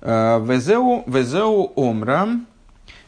Э, 0.00 0.40
везеу, 0.44 1.04
везеу 1.06 1.72
омрам, 1.76 2.46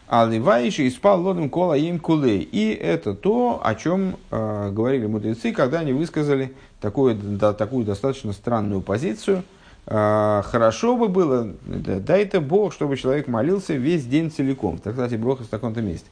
аливаиши 0.09 0.89
испал 0.89 1.23
лодом 1.23 1.51
кола 1.51 1.75
им 1.75 1.99
кулей. 1.99 2.41
И 2.41 2.71
это 2.71 3.15
то, 3.15 3.61
о 3.63 3.75
чем 3.75 4.17
э, 4.31 4.71
говорили 4.73 5.07
мудрецы, 5.07 5.53
когда 5.53 5.81
они 5.81 5.93
высказали 5.93 6.55
такую, 6.81 7.15
да, 7.15 7.53
такую 7.53 7.85
достаточно 7.85 8.33
странную 8.33 8.81
позицию– 8.81 9.43
а, 9.91 10.43
хорошо 10.43 10.99
бы 10.99 11.09
было, 11.09 11.55
дай 11.65 12.23
это 12.23 12.43
Бог, 12.43 12.75
чтобы 12.75 12.99
человек 12.99 13.27
молился 13.27 13.73
весь 13.73 14.05
день 14.05 14.31
целиком. 14.31 14.77
Так, 14.77 14.93
кстати, 14.93 15.15
Бог 15.15 15.41
в 15.41 15.47
таком-то 15.47 15.81
месте. 15.81 16.07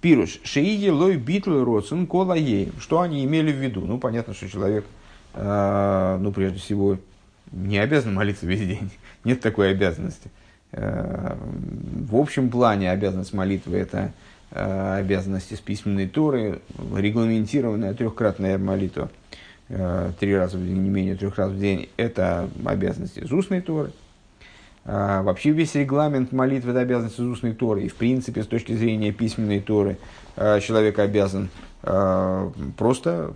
Пируш, 0.00 0.40
шеиги 0.44 0.88
лой 0.88 1.16
битл 1.16 1.62
роцин 1.64 2.06
кола 2.06 2.34
ей. 2.34 2.72
Что 2.80 3.00
они 3.00 3.24
имели 3.24 3.52
в 3.52 3.56
виду? 3.56 3.82
Ну, 3.82 3.98
понятно, 3.98 4.34
что 4.34 4.48
человек, 4.48 4.84
э, 5.34 6.18
ну, 6.20 6.32
прежде 6.32 6.58
всего, 6.58 6.98
не 7.52 7.78
обязан 7.78 8.14
молиться 8.14 8.46
весь 8.46 8.60
день. 8.60 8.90
Нет 9.24 9.40
такой 9.40 9.70
обязанности. 9.70 10.30
Э, 10.72 11.36
в 12.08 12.16
общем 12.16 12.50
плане 12.50 12.90
обязанность 12.90 13.34
молитвы– 13.34 13.76
это 13.78 14.12
э, 14.50 14.96
обязанность 15.00 15.52
из 15.52 15.60
письменной 15.60 16.08
Торы, 16.08 16.60
регламентированная 16.96 17.94
трехкратная 17.94 18.58
молитва– 18.58 19.10
Э, 19.72 20.10
три 20.18 20.34
раза 20.34 20.58
в 20.58 20.66
день, 20.66 20.78
не 20.78 20.90
менее 20.90 21.14
трех 21.14 21.36
раз 21.36 21.52
в 21.52 21.58
день, 21.58 21.88
это 21.96 22.50
обязанность 22.64 23.16
из 23.16 23.30
устной 23.30 23.60
Торы. 23.60 23.92
А 24.84 25.22
вообще 25.22 25.50
весь 25.50 25.74
регламент 25.74 26.32
молитвы– 26.32 26.70
это 26.72 26.80
обязанность 26.80 27.18
из 27.18 27.24
устной 27.24 27.54
Торы. 27.54 27.82
И 27.82 27.88
в 27.88 27.94
принципе, 27.94 28.42
с 28.42 28.46
точки 28.46 28.72
зрения 28.72 29.12
письменной 29.12 29.60
Торы, 29.60 29.98
э, 30.36 30.60
человек 30.60 30.98
обязан 30.98 31.50
э, 31.82 32.50
просто 32.76 33.34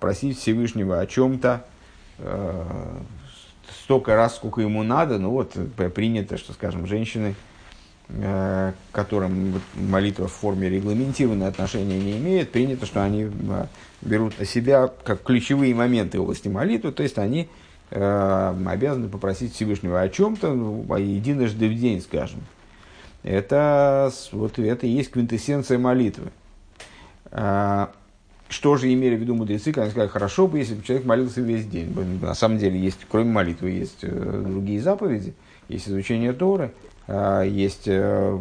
просить 0.00 0.38
Всевышнего 0.38 1.00
о 1.00 1.06
чем-то 1.06 1.64
столько 3.82 4.14
раз, 4.14 4.36
сколько 4.36 4.60
ему 4.60 4.84
надо. 4.84 5.18
Ну 5.18 5.30
вот 5.30 5.56
принято, 5.94 6.36
что, 6.36 6.52
скажем, 6.52 6.86
женщины– 6.86 7.34
которым 8.92 9.62
молитва 9.74 10.28
в 10.28 10.32
форме 10.32 10.68
регламентированной 10.68 11.48
отношения 11.48 11.98
не 11.98 12.18
имеет, 12.18 12.52
принято, 12.52 12.84
что 12.84 13.02
они 13.02 13.30
берут 14.02 14.38
на 14.38 14.44
себя 14.44 14.90
как 15.04 15.22
ключевые 15.22 15.74
моменты 15.74 16.20
области 16.20 16.48
молитвы, 16.48 16.92
то 16.92 17.02
есть 17.02 17.16
они 17.16 17.48
обязаны 17.90 19.08
попросить 19.08 19.54
Всевышнего 19.54 20.00
о 20.00 20.08
чем-то, 20.08 20.52
ну, 20.54 20.84
единожды 20.96 21.68
в 21.68 21.74
день, 21.74 22.00
скажем. 22.00 22.40
Это, 23.22 24.12
вот, 24.32 24.58
это 24.58 24.86
и 24.86 24.90
есть 24.90 25.10
квинтэссенция 25.10 25.78
молитвы. 25.78 26.30
Что 27.30 28.76
же 28.76 28.92
имели 28.92 29.16
в 29.16 29.20
виду 29.20 29.34
мудрецы, 29.34 29.72
когда 29.72 29.90
сказали, 29.90 30.08
хорошо 30.08 30.46
бы, 30.46 30.58
если 30.58 30.74
бы 30.74 30.82
человек 30.82 31.06
молился 31.06 31.40
весь 31.40 31.66
день. 31.66 31.94
На 32.20 32.34
самом 32.34 32.58
деле, 32.58 32.78
есть, 32.78 33.06
кроме 33.08 33.30
молитвы, 33.32 33.70
есть 33.70 34.00
другие 34.08 34.80
заповеди, 34.80 35.34
есть 35.68 35.88
изучение 35.88 36.32
Торы, 36.32 36.72
есть, 37.06 37.86
э, 37.86 38.40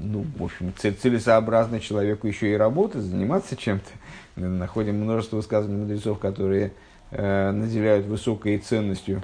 ну, 0.00 0.24
в 0.38 0.44
общем, 0.44 0.72
целесообразно 0.78 1.78
человеку 1.78 2.26
еще 2.26 2.50
и 2.52 2.56
работать, 2.56 3.02
заниматься 3.02 3.54
чем-то. 3.54 3.90
Находим 4.36 4.96
множество 4.96 5.36
высказываний 5.36 5.78
мудрецов, 5.78 6.18
которые 6.18 6.66
э, 6.66 6.70
наделяют 7.12 8.06
высокой 8.06 8.58
ценностью 8.58 9.22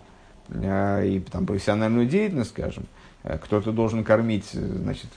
э, 0.51 1.07
и 1.07 1.21
там, 1.21 1.47
профессиональную 1.47 2.07
деятельность, 2.07 2.51
скажем. 2.51 2.85
Кто-то 3.25 3.73
должен 3.73 4.05
кормить 4.05 4.51
значит, 4.53 5.09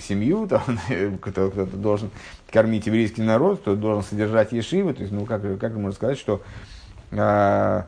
семью, 0.00 0.48
кто-то, 1.20 1.66
должен 1.66 2.10
кормить 2.50 2.86
еврейский 2.86 3.22
народ, 3.22 3.60
кто-то 3.60 3.80
должен 3.80 4.04
содержать 4.04 4.52
ешивы. 4.52 4.94
То 4.94 5.02
есть, 5.02 5.12
ну, 5.12 5.26
как, 5.26 5.58
как 5.58 5.74
можно 5.74 5.92
сказать, 5.92 6.18
что 6.18 6.40
э, 7.10 7.82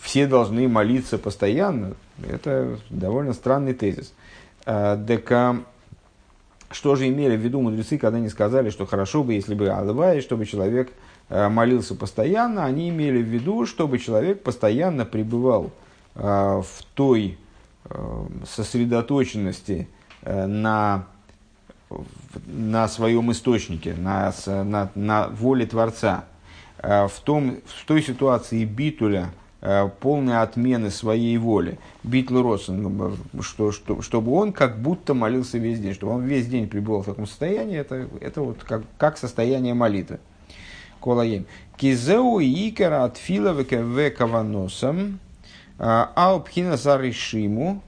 все 0.00 0.26
должны 0.26 0.68
молиться 0.68 1.18
постоянно. 1.18 1.94
Это 2.30 2.78
довольно 2.88 3.32
странный 3.32 3.74
тезис. 3.74 4.14
Э, 4.64 4.96
что 6.70 6.96
же 6.96 7.08
имели 7.08 7.36
в 7.36 7.40
виду 7.40 7.60
мудрецы, 7.60 7.98
когда 7.98 8.18
они 8.18 8.28
сказали, 8.28 8.70
что 8.70 8.86
хорошо 8.86 9.22
бы, 9.22 9.34
если 9.34 9.54
бы 9.54 9.68
Алвай, 9.68 10.20
чтобы 10.20 10.46
человек 10.46 10.88
э, 10.88 10.92
молился 11.28 11.94
постоянно, 11.94 12.64
они 12.64 12.90
имели 12.90 13.22
в 13.22 13.26
виду, 13.26 13.66
чтобы 13.66 13.98
человек 13.98 14.42
постоянно 14.42 15.04
пребывал 15.04 15.70
э, 16.14 16.20
в 16.20 16.82
той 16.94 17.38
сосредоточенности 18.46 19.88
на, 20.24 21.04
на 22.46 22.88
своем 22.88 23.30
источнике, 23.30 23.94
на, 23.94 24.32
на, 24.46 24.90
на 24.94 25.28
воле 25.28 25.66
Творца, 25.66 26.24
в, 26.78 27.12
том, 27.24 27.58
в 27.66 27.84
той 27.84 28.02
ситуации 28.02 28.64
битуля, 28.64 29.32
Э, 29.66 29.88
полной 30.00 30.42
отмены 30.42 30.90
своей 30.90 31.38
воли. 31.38 31.78
Битл 32.02 32.42
Росен, 32.42 32.82
ну, 32.82 33.42
что, 33.42 33.72
что, 33.72 34.02
чтобы 34.02 34.32
он 34.32 34.52
как 34.52 34.78
будто 34.78 35.14
молился 35.14 35.56
весь 35.56 35.80
день, 35.80 35.94
чтобы 35.94 36.12
он 36.12 36.24
весь 36.24 36.46
день 36.46 36.68
пребывал 36.68 37.00
в 37.00 37.06
таком 37.06 37.26
состоянии, 37.26 37.78
это, 37.78 38.06
это 38.20 38.42
вот 38.42 38.62
как, 38.62 38.82
как 38.98 39.16
состояние 39.16 39.72
молитвы. 39.72 40.20
Колаем. 41.04 41.44
Кизеу 41.76 42.40
икера 42.40 43.04
от 43.04 43.18
фила 43.18 43.52
векаваносам, 43.52 45.18
а, 45.78 46.10
алпхина 46.14 46.78
заришиму, 46.78 47.82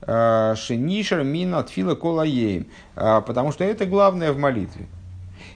шенишер 0.00 1.24
мин 1.24 1.54
от 1.54 1.68
фила 1.68 1.94
колаем. 1.94 2.66
Потому 2.94 3.52
что 3.52 3.64
это 3.64 3.84
главное 3.84 4.32
в 4.32 4.38
молитве. 4.38 4.86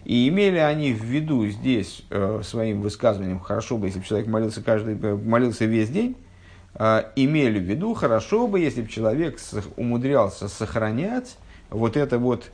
И 0.05 0.29
имели 0.29 0.59
они 0.59 0.93
в 0.93 1.03
виду 1.03 1.47
здесь 1.49 2.03
э, 2.11 2.43
своим 2.45 2.83
высказыванием, 2.83 3.41
хорошо 3.41 3.79
бы, 3.79 3.87
если 3.87 4.01
бы 4.01 4.05
человек 4.05 4.29
молился, 4.29 4.63
каждый, 4.63 4.99
э, 5.01 5.15
молился 5.17 5.65
весь 5.65 5.91
день, 5.91 6.17
э, 6.75 7.05
имели 7.17 7.59
в 7.59 7.63
виду, 7.63 7.95
хорошо 7.95 8.47
бы, 8.47 8.61
если 8.61 8.83
бы 8.83 8.89
человек 8.89 9.39
умудрялся 9.77 10.49
сохранять 10.49 11.37
вот 11.71 11.97
это 11.97 12.19
вот 12.19 12.51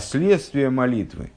следствие 0.00 0.70
молитвы, 0.70 1.32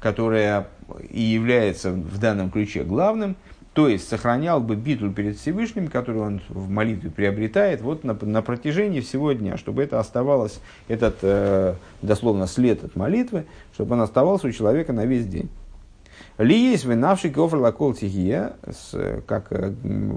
которое 0.00 0.66
и 1.08 1.20
является 1.20 1.92
в 1.92 2.18
данном 2.18 2.50
ключе 2.50 2.82
главным– 2.82 3.36
то 3.72 3.88
есть 3.88 4.08
сохранял 4.08 4.60
бы 4.60 4.74
битву 4.74 5.10
перед 5.10 5.38
Всевышним, 5.38 5.88
которую 5.88 6.24
он 6.24 6.40
в 6.48 6.68
молитве 6.68 7.10
приобретает, 7.10 7.82
вот 7.82 8.02
на, 8.02 8.14
на 8.20 8.42
протяжении 8.42 9.00
всего 9.00 9.32
дня, 9.32 9.56
чтобы 9.56 9.82
это 9.82 10.00
оставалось, 10.00 10.60
этот 10.88 11.18
э, 11.22 11.74
дословно 12.02 12.48
след 12.48 12.82
от 12.82 12.96
молитвы, 12.96 13.44
чтобы 13.72 13.94
он 13.94 14.00
оставался 14.00 14.48
у 14.48 14.50
человека 14.50 14.92
на 14.92 15.06
весь 15.06 15.26
день. 15.26 15.48
Ли 16.36 16.58
есть 16.58 16.84
винавший 16.84 17.30
кофр 17.30 17.58
лакол 17.58 17.94
тихия, 17.94 18.54
как 19.26 19.46
э, 19.50 19.72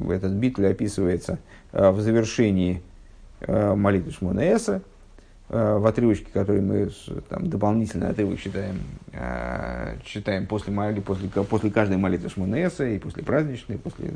этот 0.10 0.32
битве 0.32 0.70
описывается 0.70 1.38
э, 1.74 1.92
в 1.92 2.02
завершении 2.02 2.82
э, 3.42 3.76
молитвы 3.76 4.14
Шмона 4.14 4.40
в 5.54 5.86
отрывочке, 5.86 6.26
который 6.34 6.62
мы 6.62 6.90
там, 7.30 7.48
дополнительный 7.48 8.10
отрывок 8.10 8.40
читаем, 8.40 8.80
э, 9.12 9.98
читаем 10.04 10.48
после, 10.48 10.74
молитвы, 10.74 11.04
после, 11.04 11.30
после 11.30 11.70
каждой 11.70 11.98
молитвы 11.98 12.30
Шмонеса 12.30 12.88
и 12.88 12.98
после 12.98 13.22
праздничной, 13.22 13.78
после 13.78 14.14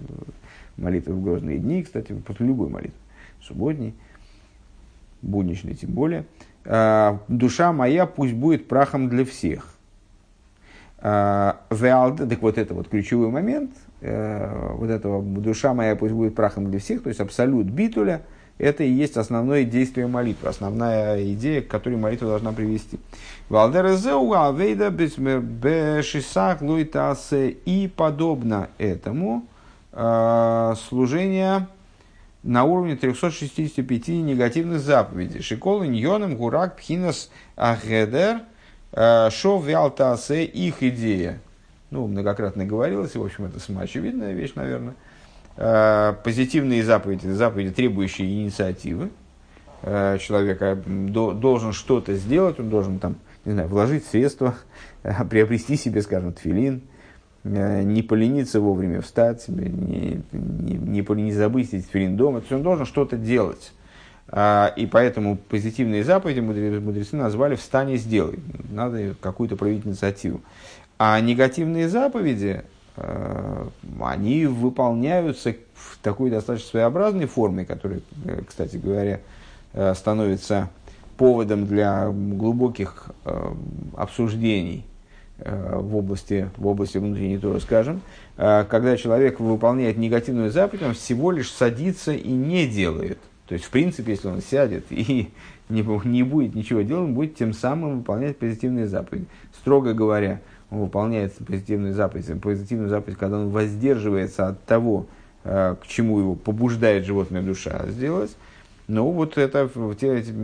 молитвы 0.78 1.14
в 1.14 1.24
грозные 1.24 1.60
дни, 1.60 1.84
кстати, 1.84 2.14
после 2.14 2.48
любой 2.48 2.70
молитвы, 2.70 2.98
субботней, 3.40 3.94
будничной 5.22 5.76
тем 5.76 5.92
более. 5.92 6.26
Э, 6.66 7.20
Душа 7.28 7.72
моя 7.72 8.08
пусть 8.08 8.34
будет 8.34 8.68
прахом 8.68 9.08
для 9.08 9.24
всех. 9.24 9.74
Так 11.00 11.68
вот 11.70 12.58
это 12.58 12.74
вот 12.74 12.90
ключевой 12.90 13.30
момент, 13.30 13.70
вот 14.02 14.90
этого 14.90 15.22
душа 15.22 15.76
моя 15.76 15.96
пусть 15.96 16.14
будет 16.14 16.34
прахом 16.34 16.72
для 16.72 16.80
всех, 16.80 17.04
то 17.04 17.10
есть 17.10 17.22
абсолют 17.22 17.68
битуля– 17.68 18.24
это 18.58 18.84
и 18.84 18.90
есть 18.90 19.18
основное 19.18 19.64
действие 19.64 20.08
молитвы, 20.08 20.50
основная 20.50 21.24
идея, 21.34 21.62
к 21.62 21.68
которой 21.68 21.96
молитва 21.96 22.30
должна 22.30 22.52
привести. 22.52 23.00
И 27.66 27.92
подобно 27.96 28.70
этому 28.78 29.46
э, 29.92 30.74
служение 30.88 31.68
на 32.44 32.64
уровне 32.64 32.96
365 32.96 34.08
негативных 34.08 34.80
заповедей. 34.80 35.42
Шикол 35.42 35.86
иньоном 35.86 36.36
гурак 36.36 36.78
пхинас 36.78 37.30
ахедер 37.56 38.42
э, 38.92 39.30
шов 39.30 39.66
вялтасе 39.66 40.46
их 40.46 40.82
идея. 40.82 41.40
Ну, 41.92 42.08
многократно 42.08 42.66
говорилось, 42.66 43.16
в 43.16 43.24
общем, 43.24 43.46
это 43.46 43.60
самоочевидная 43.60 44.34
вещь, 44.34 44.54
наверное 44.56 44.96
позитивные 45.58 46.84
заповеди, 46.84 47.28
заповеди, 47.28 47.72
требующие 47.72 48.44
инициативы. 48.44 49.10
Э, 49.82 50.18
человек 50.20 50.62
э, 50.62 50.76
должен 50.76 51.74
что-то 51.74 52.14
сделать, 52.16 52.60
он 52.60 52.70
должен 52.70 53.00
там, 53.00 53.16
не 53.46 53.54
знаю, 53.54 53.68
вложить 53.68 54.06
средства, 54.06 54.56
приобрести 55.30 55.78
себе, 55.78 56.02
скажем, 56.02 56.34
тфилин, 56.34 56.82
не 57.44 58.02
полениться 58.02 58.60
вовремя 58.60 59.02
встать, 59.02 59.48
не, 59.48 60.22
не, 60.32 61.02
не, 61.02 61.22
не 61.22 61.32
забыть 61.32 61.74
эти 61.74 61.86
тфилин 61.86 62.18
дома. 62.18 62.40
То 62.40 62.44
есть 62.44 62.52
он 62.52 62.64
должен 62.64 62.86
что-то 62.86 63.16
делать. 63.16 63.72
А, 64.30 64.74
и 64.76 64.86
поэтому 64.86 65.38
позитивные 65.38 66.04
заповеди 66.04 66.42
мудрецы 66.42 67.16
назвали 67.16 67.56
«встань 67.56 67.92
и 67.92 67.98
сделай». 67.98 68.40
Надо 68.70 69.16
какую-то 69.22 69.56
проявить 69.56 69.86
инициативу. 69.86 70.42
А 71.00 71.20
негативные 71.22 71.88
заповеди, 71.88 72.64
они 74.00 74.46
выполняются 74.46 75.56
в 75.76 75.98
такой 76.02 76.30
достаточно 76.30 76.70
своеобразной 76.70 77.28
форме, 77.28 77.66
которая, 77.66 78.02
э, 78.26 78.42
кстати 78.48 78.78
говоря, 78.78 79.20
э, 79.74 79.94
становится 79.94 80.70
поводом 81.18 81.66
для 81.68 82.10
глубоких 82.10 83.10
э, 83.26 83.54
обсуждений 83.96 84.86
в 85.40 85.96
области, 85.96 86.50
в 86.58 86.66
области 86.66 86.98
внутренней 86.98 87.38
Торы, 87.38 87.60
скажем, 87.60 88.02
когда 88.38 88.98
человек 88.98 89.40
выполняет 89.40 89.96
негативную 89.96 90.50
заповедь, 90.50 90.82
он 90.82 90.96
всего 90.96 91.30
лишь 91.30 91.52
садится 91.52 92.12
и 92.12 92.32
не 92.32 92.66
делает– 92.66 93.20
то 93.48 93.54
есть, 93.54 93.66
в 93.66 93.70
принципе, 93.70 94.12
если 94.12 94.28
он 94.28 94.42
сядет 94.42 94.86
и 94.90 95.30
не, 95.70 95.82
не 96.06 96.24
будет 96.24 96.54
ничего 96.54 96.82
делать, 96.82 97.06
он 97.06 97.14
будет 97.14 97.36
тем 97.36 97.54
самым 97.54 98.00
выполнять 98.00 98.38
позитивные 98.38 98.88
заповеди. 98.88 99.26
Строго 99.54 99.94
говоря, 99.94 100.42
он 100.70 100.80
выполняет 100.80 101.34
позитивные 101.46 101.94
заповеди. 101.94 102.34
Позитивную 102.34 102.90
заповедь, 102.90 103.18
когда 103.18 103.38
он 103.38 103.50
воздерживается 103.50 104.48
от 104.48 104.64
того, 104.66 105.06
э, 105.44 105.76
к 105.82 105.88
чему 105.88 106.20
его 106.20 106.36
побуждает 106.36 107.06
животная 107.06 107.42
душа 107.42 107.86
сделать. 107.88 108.36
Но 108.88 109.10
вот 109.12 109.38
это, 109.38 109.70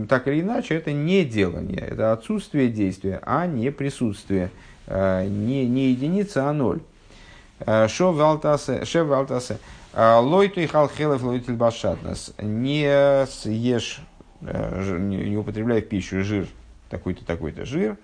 так 0.08 0.28
или 0.28 0.40
иначе, 0.40 0.74
это 0.74 0.92
не 0.92 1.24
делание, 1.24 1.80
это 1.80 2.12
отсутствие 2.12 2.68
действия, 2.68 3.20
а 3.24 3.46
не 3.46 3.70
присутствие. 3.70 4.50
Э, 4.86 5.26
не, 5.26 5.66
не 5.66 5.90
единица, 5.90 6.48
а 6.48 6.52
ноль. 6.52 6.80
Э, 7.60 7.88
шев 7.88 8.14
валтасе. 8.16 9.58
Лойту 9.96 10.60
и 10.60 10.66
халхелев 10.66 11.22
лойтель 11.22 11.54
башатнас. 11.54 12.34
Не 12.42 13.26
съешь, 13.26 14.00
не 14.40 15.36
употребляй 15.36 15.82
в 15.82 15.88
пищу 15.88 16.24
жир, 16.24 16.48
такой-то, 16.90 17.24
такой-то 17.24 17.64
жир, 17.64 17.96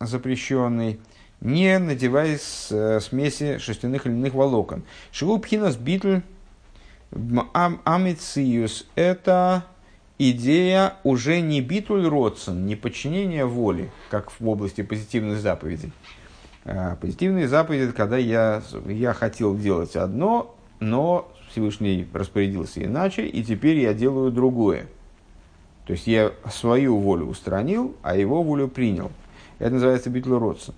запрещенный, 0.00 1.00
не 1.40 1.78
надевай 1.78 2.38
э, 2.70 3.00
смеси 3.00 3.58
шерстяных 3.58 4.06
или 4.06 4.12
иных 4.12 4.34
волокон. 4.34 4.82
Шилупхинас 5.12 5.76
битль 5.76 6.20
амициус– 7.84 8.86
это 8.94 9.64
идея 10.18 10.94
уже 11.04 11.40
не 11.40 11.60
битуль 11.60 12.06
родсон, 12.06 12.66
не 12.66 12.76
подчинение 12.76 13.46
воли, 13.46 13.90
как 14.10 14.32
в 14.38 14.48
области 14.48 14.82
позитивных 14.82 15.38
заповедей, 15.38 15.92
а, 16.64 16.96
позитивные 16.96 17.48
заповеди– 17.48 17.92
когда 17.96 18.18
я, 18.18 18.62
я 18.86 19.14
хотел 19.14 19.56
делать 19.56 19.96
одно, 19.96 20.54
но 20.80 21.32
Всевышний 21.50 22.06
распорядился 22.12 22.84
иначе, 22.84 23.26
и 23.26 23.42
теперь 23.42 23.78
я 23.78 23.94
делаю 23.94 24.30
другое. 24.30 24.86
То 25.86 25.92
есть 25.92 26.06
я 26.06 26.32
свою 26.52 26.98
волю 26.98 27.26
устранил, 27.26 27.96
а 28.02 28.14
его 28.14 28.42
волю 28.42 28.68
принял. 28.68 29.10
Это 29.58 29.74
называется 29.74 30.10
битлуродсон. 30.10 30.74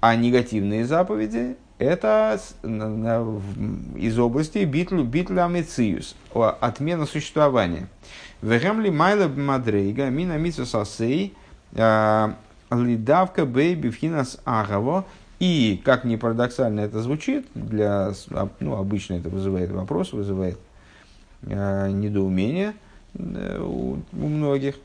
А 0.00 0.16
негативные 0.16 0.84
заповеди– 0.84 1.56
это 1.78 2.38
из 3.96 4.18
области 4.18 4.58
битл, 4.64 5.02
битля 5.02 5.46
мециус, 5.48 6.14
отмена 6.34 7.06
существования. 7.06 7.88
Вегемли 8.42 8.90
майла 8.90 9.28
мадрейга 9.28 10.10
мина 10.10 10.36
митсус 10.36 10.74
асей 10.74 11.34
а, 11.74 12.34
лидавка 12.70 13.46
бейби 13.46 13.88
вхинас 13.88 14.38
агаво 14.44 15.06
и, 15.40 15.80
как 15.84 16.04
ни 16.04 16.16
парадоксально 16.16 16.80
это 16.80 17.00
звучит, 17.00 17.46
для, 17.54 18.12
ну, 18.60 18.76
обычно 18.76 19.14
это 19.14 19.28
вызывает 19.28 19.70
вопрос, 19.72 20.12
вызывает 20.12 20.58
э, 21.42 21.90
недоумение 21.90 22.74
э, 23.14 23.60
у, 23.60 23.98
у 24.12 24.28
многих. 24.28 24.76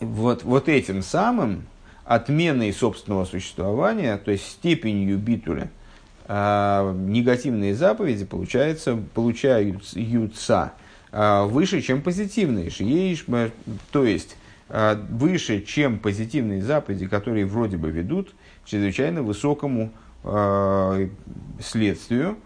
Вот, 0.00 0.44
вот 0.44 0.68
этим 0.68 1.02
самым 1.02 1.66
отменой 2.04 2.72
собственного 2.72 3.26
существования, 3.26 4.16
то 4.16 4.30
есть 4.30 4.44
степенью 4.50 5.18
битуля, 5.18 5.70
э, 6.26 6.94
негативные 7.06 7.74
заповеди 7.74 8.24
получается, 8.24 8.98
получаются 9.14 10.72
э, 11.12 11.44
выше, 11.44 11.82
чем 11.82 12.00
позитивные. 12.00 12.70
То 13.92 14.04
есть 14.04 14.36
э, 14.70 14.96
выше, 15.10 15.60
чем 15.60 15.98
позитивные 15.98 16.62
заповеди, 16.62 17.06
которые 17.06 17.44
вроде 17.44 17.76
бы 17.76 17.90
ведут 17.90 18.34
чрезвычайно 18.64 19.22
высокому 19.22 19.92
следствию, 21.60 22.36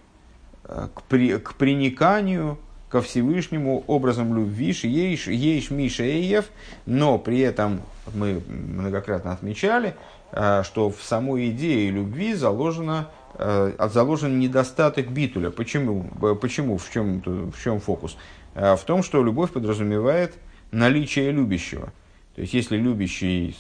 к, 0.63 1.03
при, 1.09 1.39
к 1.39 1.55
приниканию 1.55 2.57
ко 2.95 3.03
Всевышнему 3.03 3.83
образом 3.89 4.37
любви, 4.37 4.71
ейш, 4.71 5.71
Миша 5.71 6.05
Эйев, 6.05 6.45
но 6.87 7.19
при 7.19 7.41
этом 7.41 7.81
мы 8.15 8.41
многократно 8.47 9.33
отмечали, 9.33 9.97
э, 10.31 10.63
что 10.63 10.91
в 10.91 11.03
самой 11.03 11.51
идее 11.51 11.91
любви 11.91 12.35
заложено, 12.35 13.09
э, 13.35 13.89
заложен 13.93 14.39
недостаток 14.39 15.11
битуля. 15.11 15.51
Почему? 15.51 16.05
Почему? 16.41 16.79
В 16.79 16.89
чем, 16.89 17.21
в 17.51 17.61
чем 17.61 17.81
фокус? 17.81 18.17
В 18.55 18.81
том, 18.87 19.03
что 19.03 19.25
любовь 19.25 19.51
подразумевает 19.51 20.35
наличие 20.71 21.33
любящего– 21.33 21.93
то 22.37 22.41
есть, 22.41 22.53
если 22.53 22.77
любящий 22.77 23.57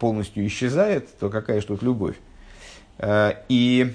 полностью 0.00 0.46
исчезает, 0.46 1.08
то 1.18 1.28
какая 1.28 1.60
же 1.60 1.66
тут 1.66 1.82
любовь? 1.82 2.16
Э, 2.98 3.32
и 3.50 3.94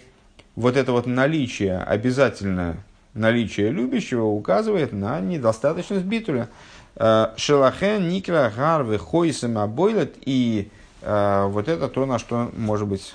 вот 0.55 0.77
это 0.77 0.91
вот 0.91 1.07
наличие, 1.07 1.77
обязательно 1.77 2.77
наличие 3.13 3.71
любящего 3.71 4.25
указывает 4.25 4.93
на 4.93 5.19
недостаточность 5.19 6.05
битуля. 6.05 6.49
Э, 6.95 7.33
Шелахен, 7.37 8.09
Никра, 8.09 8.51
Гарвы, 8.55 8.97
Хойсем, 8.97 9.57
Абойлет. 9.57 10.15
И 10.25 10.69
э, 11.01 11.45
вот 11.47 11.67
это 11.67 11.87
то, 11.87 12.05
на 12.05 12.19
что, 12.19 12.51
может 12.55 12.87
быть, 12.87 13.13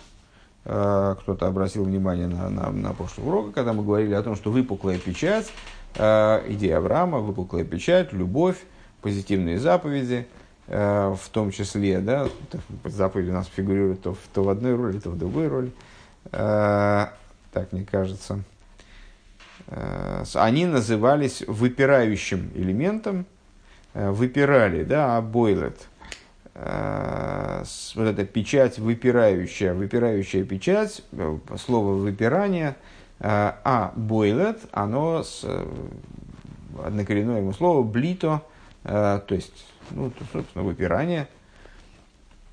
кто-то 0.65 1.47
обратил 1.47 1.85
внимание 1.85 2.27
на, 2.27 2.51
на, 2.51 2.71
на 2.71 2.93
прошлый 2.93 3.27
урок, 3.27 3.55
когда 3.55 3.73
мы 3.73 3.83
говорили 3.83 4.13
о 4.13 4.23
том, 4.23 4.37
что 4.37 4.51
выпуклая 4.51 4.99
печать, 4.99 5.51
идея 5.95 6.77
Авраама, 6.77 7.21
выпуклая 7.21 7.65
печать, 7.65 8.13
любовь, 8.13 8.59
позитивные 9.01 9.59
заповеди– 9.59 10.27
Э, 10.71 11.17
в 11.19 11.29
том 11.31 11.51
числе, 11.51 12.01
да, 12.01 12.29
заповеди 12.85 13.31
у 13.31 13.33
нас 13.33 13.47
фигурируют 13.47 14.03
то, 14.03 14.15
то 14.35 14.43
в 14.43 14.51
одной 14.51 14.75
роли, 14.75 14.99
то 14.99 15.09
в 15.09 15.17
другой 15.17 15.49
роли, 15.49 15.73
э, 16.31 17.07
так 17.53 17.73
мне 17.73 17.87
кажется, 17.91 18.35
э, 18.35 18.41
они 19.71 20.67
назывались 20.67 21.43
выпирающим 21.47 22.51
элементом, 22.55 23.27
выпирали, 23.95 24.85
да, 24.85 25.17
а 25.17 25.23
бойлет, 25.23 25.89
вот 26.55 28.07
эта 28.07 28.25
печать 28.25 28.79
выпирающая, 28.79 29.75
выпирающая 29.75 30.45
печать, 30.45 31.03
слово 31.59 31.95
выпирание, 31.95 32.77
а 33.21 33.93
бойлет, 33.97 34.61
оно 34.73 35.23
с 35.23 35.45
однокоренное 36.83 37.39
ему 37.39 37.53
слово 37.53 37.83
блито, 37.83 38.43
то 38.83 39.27
есть 39.31 39.67
ну, 39.91 40.13
собственно, 40.33 40.65
выпирание, 40.65 41.29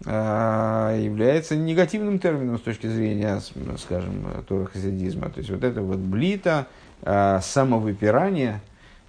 является 0.03 1.55
негативным 1.55 2.20
термином 2.20 2.57
с 2.57 2.61
точки 2.61 2.88
зрения, 2.88 3.39
скажем, 3.78 4.26
торохасидизма. 4.47 5.30
То 5.30 5.39
есть 5.39 5.49
вот 5.49 5.63
это 5.63 5.82
вот 5.82 5.97
блита, 5.97 6.68
а, 7.01 7.41
самовыпирание, 7.41 8.61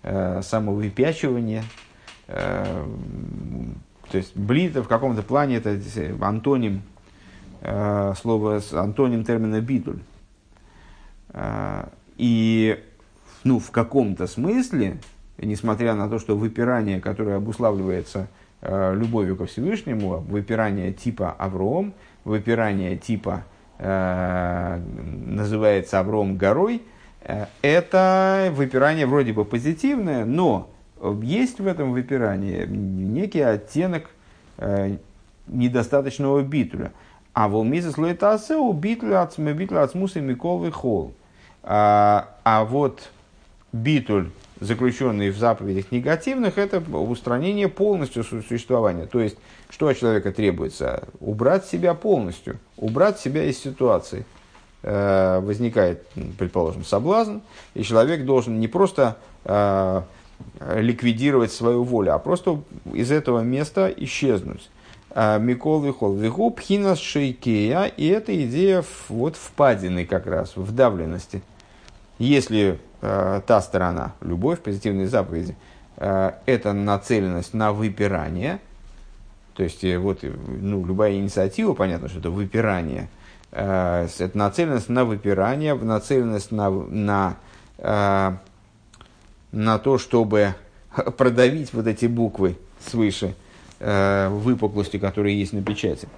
а, 0.03 0.41
самовыпячивание, 0.43 1.63
то 2.27 2.89
есть 4.13 4.37
блита 4.37 4.83
в 4.83 4.89
каком-то 4.89 5.23
плане 5.23 5.59
это 5.59 5.79
антоним 6.21 6.83
слова, 7.63 8.61
антоним 8.73 9.25
термина 9.25 9.61
битуль. 9.61 10.01
И 12.17 12.85
ну, 13.45 13.61
в 13.61 13.71
каком-то 13.71 14.27
смысле 14.27 14.99
несмотря 15.39 15.95
на 15.95 16.09
то, 16.09 16.19
что 16.19 16.37
выпирание, 16.37 17.01
которое 17.01 17.37
обуславливается 17.37 18.29
э, 18.63 18.95
любовью 18.95 19.37
ко 19.37 19.47
Всевышнему, 19.47 20.19
выпирание 20.19 20.93
типа 20.93 21.35
Авром, 21.39 21.95
выпирание 22.25 22.97
типа 22.97 23.45
э, 23.79 24.81
называется 25.27 26.01
Авром 26.01 26.37
горой, 26.37 26.77
э, 26.77 26.81
это 27.63 28.53
выпирание 28.53 29.07
вроде 29.07 29.33
бы 29.33 29.45
позитивное, 29.45 30.25
но 30.25 30.71
есть 31.23 31.61
в 31.61 31.67
этом 31.67 31.93
выпирании 31.93 32.67
некий 32.67 33.41
оттенок 33.41 34.11
э, 34.59 34.97
недостаточного 35.47 36.43
битуля. 36.43 36.93
А 37.33 37.49
волмиза 37.49 37.93
слоитасе 37.93 38.57
у 38.57 38.73
битуля 38.73 39.23
от 39.23 39.35
смуса 39.35 40.21
микол 40.21 40.71
холл. 40.71 41.13
А, 41.63 42.37
а 42.45 42.65
вот 42.65 43.11
битуль 43.73 44.31
заключенные 44.61 45.31
в 45.31 45.37
заповедях 45.37 45.93
негативных, 45.93 46.59
это 46.59 46.79
устранение 46.79 47.69
полностью 47.69 48.25
существования. 48.25 49.07
То 49.07 49.21
есть, 49.21 49.37
что 49.69 49.89
от 49.89 49.99
человека 49.99 50.33
требуется? 50.33 51.09
Убрать 51.21 51.67
себя 51.67 51.95
полностью, 51.95 52.59
убрать 52.77 53.19
себя 53.19 53.45
из 53.45 53.59
ситуации. 53.59 54.25
Э, 54.83 55.41
возникает, 55.41 56.07
предположим, 56.39 56.85
соблазн, 56.85 57.39
и 57.75 57.83
человек 57.83 58.25
должен 58.25 58.61
не 58.61 58.69
просто 58.69 59.17
э, 59.45 60.03
ликвидировать 60.77 61.51
свою 61.51 61.83
волю, 61.83 62.15
а 62.15 62.19
просто 62.19 62.61
из 62.93 63.11
этого 63.11 63.41
места 63.41 63.93
исчезнуть. 63.97 64.69
Микол 65.15 65.81
Вихол 65.81 66.15
Виху 66.15 66.51
Пхинас 66.51 66.99
Шейкея, 66.99 67.85
и 67.87 68.07
эта 68.07 68.37
идея 68.45 68.85
вот 69.09 69.35
впадины 69.35 70.05
как 70.05 70.27
раз, 70.27 70.53
вдавленности. 70.57 71.43
Если 72.19 72.79
э, 73.01 73.41
та 73.47 73.61
сторона, 73.63 74.13
любовь, 74.21 74.61
позитивные 74.61 75.09
заповеди, 75.09 75.57
э, 75.97 76.33
это 76.45 76.75
нацеленность 76.75 77.55
на 77.55 77.73
выпирание, 77.73 78.61
то 79.55 79.63
есть 79.63 79.83
э, 79.85 79.99
вот 79.99 80.23
ну, 80.23 80.85
любая 80.85 81.15
инициатива, 81.15 81.73
понятно, 81.73 82.09
что 82.09 82.19
это 82.19 82.31
выпирание, 82.31 83.05
э, 83.05 83.26
это 83.51 84.31
нацеленность 84.35 84.89
на 84.89 85.05
выпирание, 85.05 85.75
нацеленность 85.75 86.53
на, 86.53 86.71
на, 86.71 87.37
э, 87.79 88.33
на 89.53 89.79
то, 89.79 89.99
чтобы 89.99 90.55
продавить 91.17 91.73
вот 91.73 91.87
эти 91.87 92.07
буквы 92.07 92.59
свыше– 92.81 93.35
э, 93.81 94.29
выпуклости, 94.29 94.99
которые 94.99 95.39
есть 95.39 95.53
на 95.53 95.63
печати. 95.63 96.09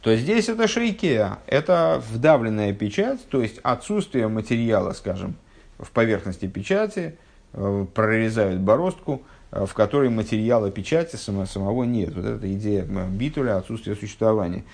То 0.00 0.14
здесь 0.16 0.48
это 0.48 0.66
шейкея, 0.66 1.38
это 1.46 2.02
вдавленная 2.10 2.72
печать, 2.72 3.20
то 3.28 3.40
есть 3.40 3.58
отсутствие 3.62 4.26
материала, 4.28 4.92
скажем, 4.92 5.36
в 5.78 5.90
поверхности 5.90 6.46
печати, 6.46 7.16
э, 7.52 7.86
прорезают 7.94 8.60
бороздку, 8.60 9.22
э, 9.22 9.41
в 9.52 9.72
которой 9.74 10.08
материала 10.08 10.70
печати 10.70 11.16
само, 11.16 11.46
самого 11.46 11.84
нет. 11.84 12.14
Вот 12.14 12.24
эта 12.24 12.52
идея 12.54 12.84
э, 12.84 13.08
битуля, 13.08 13.58
отсутствие 13.58 13.94
существования. 13.96 14.64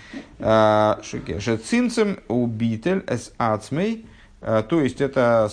Шецинцем 0.40 2.20
у 2.28 2.46
битель 2.46 3.04
с 3.06 3.32
ацмей, 3.36 4.06
то 4.40 4.80
есть 4.80 5.00
это 5.00 5.50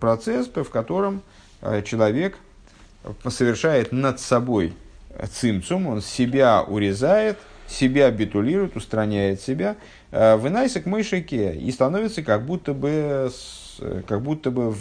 процесс, 0.00 0.48
в 0.48 0.70
котором 0.70 1.22
человек 1.84 2.36
совершает 3.28 3.92
над 3.92 4.18
собой 4.18 4.74
цимцум, 5.32 5.86
он 5.86 6.00
себя 6.02 6.62
урезает, 6.62 7.38
себя 7.68 8.10
битулирует, 8.10 8.76
устраняет 8.76 9.40
себя, 9.40 9.76
э, 10.10 10.36
вынайся 10.36 10.80
к 10.80 10.86
мышике 10.86 11.54
и 11.54 11.70
становится 11.72 12.22
как 12.22 12.44
будто 12.44 12.74
бы, 12.74 13.30
как 14.06 14.22
будто 14.22 14.50
бы 14.50 14.74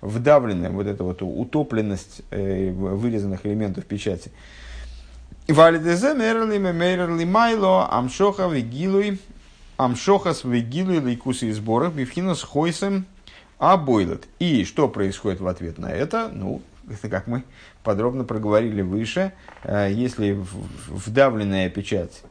вдавленным, 0.00 0.74
вот 0.74 0.86
эта 0.86 1.04
вот 1.04 1.22
утопленность 1.22 2.22
э, 2.30 2.70
вырезанных 2.70 3.44
элементов 3.46 3.84
печати. 3.84 4.30
Валидезе 5.48 6.14
мерли 6.14 6.58
мерли 6.58 7.24
майло 7.24 7.90
амшоха 7.90 8.48
вегилуй 8.48 9.18
амшохас 9.76 10.44
вегилуй 10.44 10.98
лейкусы 10.98 11.48
и 11.48 11.52
сборах 11.52 11.94
бифхинас 11.94 12.42
хойсем 12.42 13.06
абойлет. 13.58 14.26
И 14.38 14.64
что 14.64 14.88
происходит 14.88 15.40
в 15.40 15.46
ответ 15.46 15.78
на 15.78 15.90
это? 15.90 16.30
Ну, 16.32 16.62
это 16.90 17.08
как 17.08 17.26
мы 17.26 17.44
подробно 17.82 18.24
проговорили 18.24 18.82
выше, 18.82 19.32
э, 19.64 19.88
если 19.90 20.38
вдавленная 20.88 21.70
печать 21.70 22.22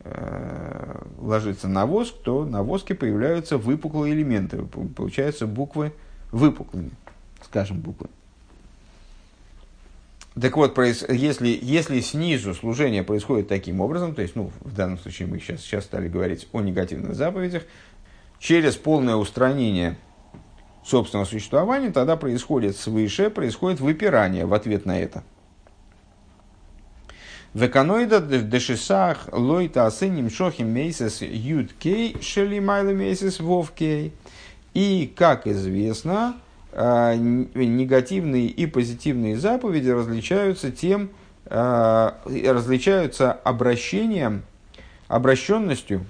э, 0.00 1.02
ложится 1.18 1.68
на 1.68 1.86
воск, 1.86 2.14
то 2.22 2.44
на 2.44 2.62
воске 2.62 2.94
появляются 2.94 3.58
выпуклые 3.58 4.14
элементы, 4.14 4.62
получаются 4.62 5.46
буквы 5.46 5.92
выпуклыми, 6.32 6.90
скажем, 7.42 7.80
буквы. 7.80 8.08
Так 10.40 10.56
вот, 10.56 10.76
если, 11.08 11.58
если 11.62 12.00
снизу 12.00 12.52
служение 12.54 13.02
происходит 13.02 13.48
таким 13.48 13.80
образом, 13.80 14.14
то 14.14 14.20
есть, 14.20 14.36
ну, 14.36 14.50
в 14.60 14.74
данном 14.74 14.98
случае 14.98 15.28
мы 15.28 15.38
сейчас, 15.38 15.62
сейчас 15.62 15.84
стали 15.84 16.08
говорить 16.08 16.46
о 16.52 16.60
негативных 16.60 17.14
заповедях, 17.14 17.62
через 18.38 18.76
полное 18.76 19.16
устранение 19.16 19.96
собственного 20.84 21.24
существования, 21.24 21.90
тогда 21.90 22.16
происходит 22.16 22.76
свыше, 22.76 23.30
происходит 23.30 23.80
выпирание 23.80 24.44
в 24.44 24.52
ответ 24.52 24.84
на 24.84 25.00
это. 25.00 25.24
Веканоида 27.54 28.20
дешисах 28.20 29.28
лойта 29.32 29.86
асыним 29.86 30.28
шохим 30.28 30.68
мейсес 30.68 31.22
ют 31.22 31.72
кей 31.72 32.20
шели 32.20 32.58
майла 32.58 32.90
мейсес 32.90 33.40
вов 33.40 33.72
кей. 33.72 34.12
И, 34.74 35.10
как 35.16 35.46
известно, 35.46 36.36
негативные 36.74 38.46
и 38.46 38.66
позитивные 38.66 39.38
заповеди 39.38 39.88
различаются 39.90 40.70
тем, 40.70 41.10
а, 41.46 42.18
различаются 42.26 43.32
обращением, 43.32 44.42
обращенностью 45.08 46.04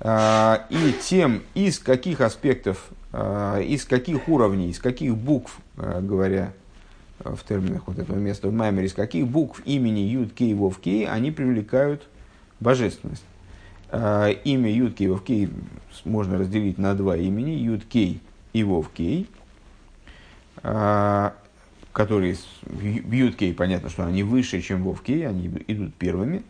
а, 0.00 0.66
и 0.70 0.94
тем, 1.02 1.42
из 1.54 1.78
каких 1.78 2.20
аспектов 2.20 2.90
из 3.12 3.86
каких 3.86 4.28
уровней, 4.28 4.70
из 4.70 4.78
каких 4.78 5.16
букв, 5.16 5.58
говоря 5.76 6.52
в 7.18 7.38
терминах 7.42 7.82
вот 7.86 7.98
этого 7.98 8.16
места 8.16 8.46
в 8.46 8.52
Маймере, 8.52 8.86
из 8.86 8.92
каких 8.92 9.26
букв 9.26 9.60
имени 9.64 9.98
Юд 9.98 10.32
Кей 10.32 10.54
Вов 10.54 10.78
Кей 10.78 11.08
они 11.08 11.32
привлекают 11.32 12.06
божественность. 12.60 13.24
Имя 13.90 14.72
Юд 14.72 14.94
Кей 14.94 15.08
Вов 15.08 15.24
Кей 15.24 15.50
можно 16.04 16.38
разделить 16.38 16.78
на 16.78 16.94
два 16.94 17.16
имени, 17.16 17.50
Юд 17.50 17.84
Кей 17.84 18.20
и 18.52 18.62
Вов 18.62 18.90
Кей, 18.94 19.28
которые 20.62 22.36
в 22.62 23.12
Юд 23.12 23.36
Кей, 23.36 23.54
понятно, 23.54 23.90
что 23.90 24.04
они 24.04 24.22
выше, 24.22 24.60
чем 24.60 24.82
Вов 24.82 25.02
Кей, 25.02 25.26
они 25.26 25.50
идут 25.66 25.94
первыми. 25.94 26.42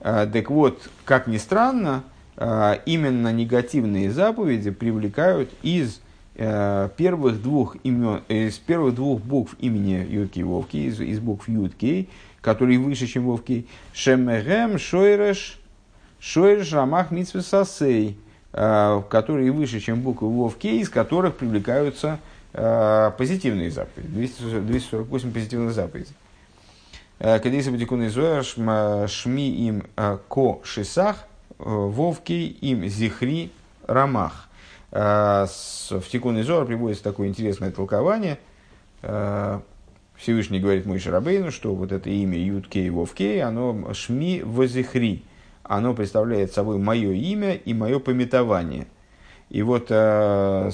Так 0.00 0.50
вот, 0.50 0.88
как 1.04 1.26
ни 1.26 1.38
странно, 1.38 2.04
а, 2.40 2.74
именно 2.86 3.32
негативные 3.32 4.12
заповеди 4.12 4.70
привлекают 4.70 5.50
из 5.62 6.00
первых 6.36 7.42
двух 7.42 7.76
имен, 7.82 8.20
из 8.28 8.58
первых 8.58 8.94
двух 8.94 9.20
букв 9.20 9.56
имени 9.58 10.06
Юдки 10.08 10.38
Вовки, 10.40 10.76
из, 10.76 11.00
из 11.00 11.18
букв 11.18 11.48
Юдкей, 11.48 12.08
которые 12.40 12.78
выше, 12.78 13.08
чем 13.08 13.24
Вовки, 13.24 13.66
Шемерем, 13.92 14.78
Шойреш, 14.78 15.58
Шойреш, 16.20 16.72
Рамах, 16.72 17.10
Митсвесасей, 17.10 18.16
которые 18.52 19.50
выше, 19.50 19.80
чем 19.80 20.00
буквы 20.00 20.28
Вовки, 20.28 20.68
из 20.68 20.88
которых 20.88 21.34
привлекаются 21.34 22.20
позитивные 22.52 23.70
заповеди, 23.70 24.08
248 24.08 25.32
позитивных 25.32 25.72
заповедей. 25.72 26.14
Когда 27.18 27.48
если 27.50 27.70
бы 27.70 29.08
шми 29.08 29.50
им 29.50 29.82
ко 29.96 30.60
шисах, 30.62 31.26
Вовки 31.58 32.32
им 32.32 32.86
Зихри 32.88 33.50
Рамах. 33.86 34.48
В 34.90 36.02
Тикун 36.10 36.40
Изор 36.40 36.64
приводится 36.66 37.02
такое 37.04 37.28
интересное 37.28 37.70
толкование. 37.72 38.38
Всевышний 40.16 40.60
говорит 40.60 40.86
мой 40.86 40.98
Шарабейну, 40.98 41.50
что 41.50 41.74
вот 41.74 41.92
это 41.92 42.08
имя 42.10 42.38
Юткей 42.38 42.88
Вовкей, 42.90 43.42
оно 43.42 43.92
Шми 43.92 44.42
Возихри. 44.44 45.24
Оно 45.64 45.94
представляет 45.94 46.52
собой 46.52 46.78
мое 46.78 47.12
имя 47.12 47.54
и 47.54 47.74
мое 47.74 47.98
пометование. 47.98 48.86
И 49.50 49.62
вот 49.62 49.86
э, 49.88 50.70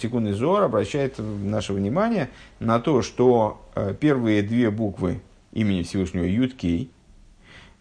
Тикун 0.00 0.30
Изор 0.30 0.62
обращает 0.62 1.14
наше 1.18 1.72
внимание 1.72 2.28
на 2.58 2.78
то, 2.78 3.00
что 3.02 3.66
э, 3.74 3.94
первые 3.98 4.42
две 4.42 4.70
буквы 4.70 5.22
имени 5.52 5.82
Всевышнего 5.82 6.24
Юткей, 6.24 6.90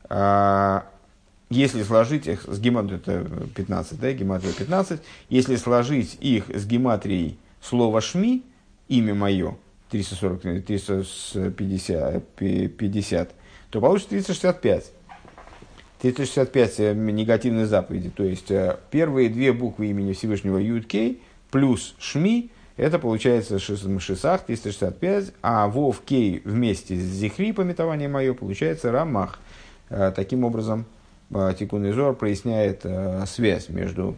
э, 0.09 0.81
если 1.49 1.83
сложить 1.83 2.27
их 2.27 2.43
с 2.43 2.59
гематрией, 2.59 3.01
это 3.01 3.25
15, 3.55 3.99
да, 3.99 4.13
гематрия 4.13 4.53
15, 4.53 5.01
если 5.29 5.57
сложить 5.57 6.17
их 6.21 6.45
с 6.47 6.65
гематрией 6.65 7.37
слова 7.61 7.99
«шми», 8.01 8.45
имя 8.87 9.13
мое, 9.15 9.57
340, 9.89 10.63
350, 10.65 12.23
50, 12.77 13.35
то 13.71 13.81
получится 13.81 14.09
365. 14.11 14.91
365 16.01 16.79
э, 16.79 16.93
негативные 16.93 17.65
заповеди. 17.65 18.09
То 18.09 18.23
есть 18.23 18.51
э, 18.51 18.77
первые 18.89 19.29
две 19.29 19.51
буквы 19.53 19.87
имени 19.87 20.13
Всевышнего 20.13 20.57
Юдкей 20.57 21.21
плюс 21.51 21.95
Шми, 21.99 22.51
это 22.77 22.99
получается 22.99 23.59
Шисах 23.59 24.45
365, 24.45 25.33
а 25.41 25.67
Вов 25.67 26.01
Кей 26.05 26.41
вместе 26.45 26.95
с 26.95 27.03
Зихри, 27.03 27.51
пометование 27.51 28.07
мое, 28.07 28.33
получается 28.33 28.91
Рамах. 28.91 29.39
Э, 29.89 30.13
таким 30.15 30.43
образом, 30.43 30.85
Тикун 31.59 31.87
Изор 31.91 32.15
проясняет 32.15 32.83
связь 33.27 33.69
между 33.69 34.17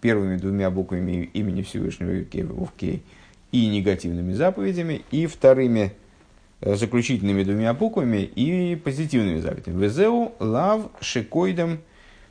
первыми 0.00 0.36
двумя 0.38 0.70
буквами 0.70 1.30
имени 1.32 1.62
Всевышнего 1.62 2.24
Вовкей 2.52 3.04
и 3.52 3.68
негативными 3.68 4.32
заповедями, 4.32 5.02
и 5.12 5.26
вторыми 5.26 5.92
заключительными 6.60 7.42
двумя 7.42 7.74
буквами 7.74 8.22
и 8.22 8.76
позитивными 8.76 9.40
заповедями. 9.40 9.82
Везеу 9.82 10.32
лав 10.38 10.82
шикойдам 11.00 11.80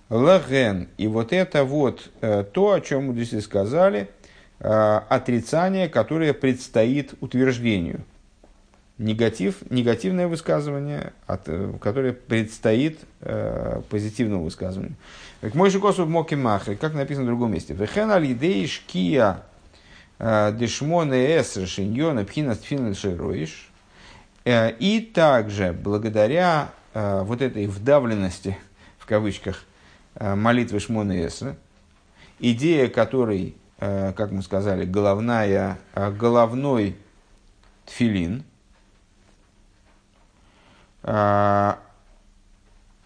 лаген. 0.10 0.88
И 0.98 1.08
вот 1.08 1.34
это 1.34 1.64
вот 1.64 2.12
то, 2.22 2.72
о 2.72 2.82
чем 2.82 3.06
мудрецы 3.06 3.42
сказали, 3.42 4.10
отрицание, 4.60 5.90
которое 5.90 6.34
предстоит 6.34 7.14
утверждению– 7.22 8.02
негатив, 8.98 9.58
негативное 9.70 10.28
высказывание, 10.28 11.14
от, 11.28 11.48
э, 11.48 11.74
которое 11.82 12.14
предстоит 12.14 13.00
э, 13.22 13.82
позитивному 13.90 14.44
высказыванию. 14.44 14.96
Как 15.42 15.54
мой 15.54 15.70
же 15.70 15.80
косу 15.80 16.06
моки 16.06 16.36
махри, 16.36 16.76
как 16.76 16.94
написано 16.94 17.26
в 17.26 17.28
другом 17.28 17.52
месте. 17.52 17.74
Вехен 17.74 18.10
алидей 18.12 18.66
шкия 18.68 19.44
Дешмоне 20.18 21.38
эср 21.38 21.68
шиньона 21.68 22.24
пхинас 22.24 22.60
тфинен 22.60 22.96
широиш. 22.96 23.70
И 24.46 25.12
также 25.14 25.74
благодаря 25.74 26.70
вот 26.94 27.42
этой 27.42 27.66
вдавленности, 27.68 28.58
в 29.00 29.06
кавычках, 29.06 29.66
молитвы 30.20 30.80
Шмона 30.80 31.26
Эсра, 31.26 31.58
идея 32.40 32.88
которой, 32.88 33.56
как 33.80 34.32
мы 34.32 34.44
сказали, 34.44 34.86
головная, 34.86 35.80
головной 35.96 36.96
тфилин, 37.86 38.44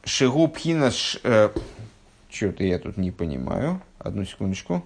Шигу 0.04 0.48
пхина... 0.50 0.92
Что-то 0.92 2.64
я 2.64 2.78
тут 2.80 2.98
не 2.98 3.12
понимаю. 3.12 3.82
Одну 3.98 4.24
секундочку. 4.24 4.86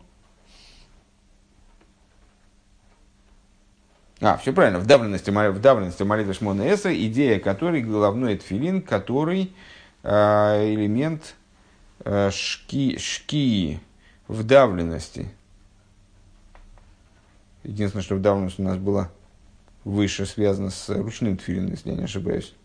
А, 4.23 4.37
все 4.37 4.53
правильно. 4.53 4.79
Вдавленности, 4.79 5.31
вдавленности 5.31 6.03
молитвы 6.03 6.33
Шмона 6.33 6.61
Эса, 6.61 6.95
идея 7.07 7.41
которой 7.41 7.81
головной 7.81 8.37
тфилин, 8.37 8.81
который 8.81 9.53
э, 10.01 10.73
элемент 10.73 11.35
э, 12.05 12.31
шки, 12.31 12.97
шки, 12.99 13.81
вдавленности. 14.29 15.29
Единственное, 17.63 18.03
что 18.03 18.15
вдавленность 18.15 18.59
у 18.61 18.63
нас 18.63 18.77
была 18.77 19.11
выше 19.83 20.25
связана 20.25 20.69
с 20.69 20.87
ручным 20.87 21.35
тфилином, 21.35 21.71
если 21.71 21.89
я 21.89 21.97
не 21.97 22.05
ошибаюсь. 22.05 22.55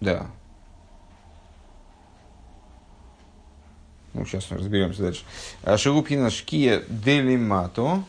Да. 0.00 0.26
Ну, 4.18 4.26
сейчас 4.26 4.50
разберемся 4.50 5.02
дальше. 5.02 5.22
А, 5.62 5.78
Шигупхина 5.78 6.30
шкия 6.30 6.82
делимато. 6.88 8.02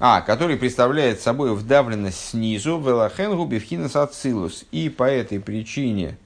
А, 0.00 0.22
который 0.22 0.56
представляет 0.56 1.20
собой 1.20 1.54
вдавленность 1.54 2.30
снизу, 2.30 2.80
велахенгу 2.80 3.44
бифхинас 3.44 3.96
ацилус. 3.96 4.64
И 4.72 4.88
по 4.88 5.04
этой 5.04 5.40
причине 5.40 6.16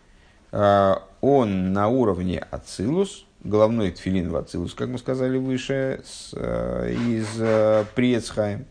э, 0.52 0.94
он 1.20 1.72
на 1.72 1.88
уровне 1.88 2.38
ацилус, 2.50 3.26
головной 3.42 3.90
тфилин 3.90 4.30
в 4.30 4.36
ацилус, 4.36 4.72
как 4.74 4.88
мы 4.88 4.98
сказали 4.98 5.36
выше, 5.36 6.02
э, 6.32 6.94
из 6.94 7.26
э, 7.38 7.84
Приецхайм. 7.94 8.64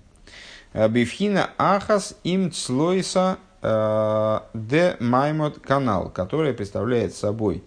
Бифхина 0.74 1.52
ахас 1.58 2.16
им 2.24 2.52
цлойса 2.52 3.38
де 3.62 4.98
Маймот 5.00 5.60
канал, 5.60 6.10
который 6.10 6.54
представляет 6.54 7.16
собой 7.16 7.64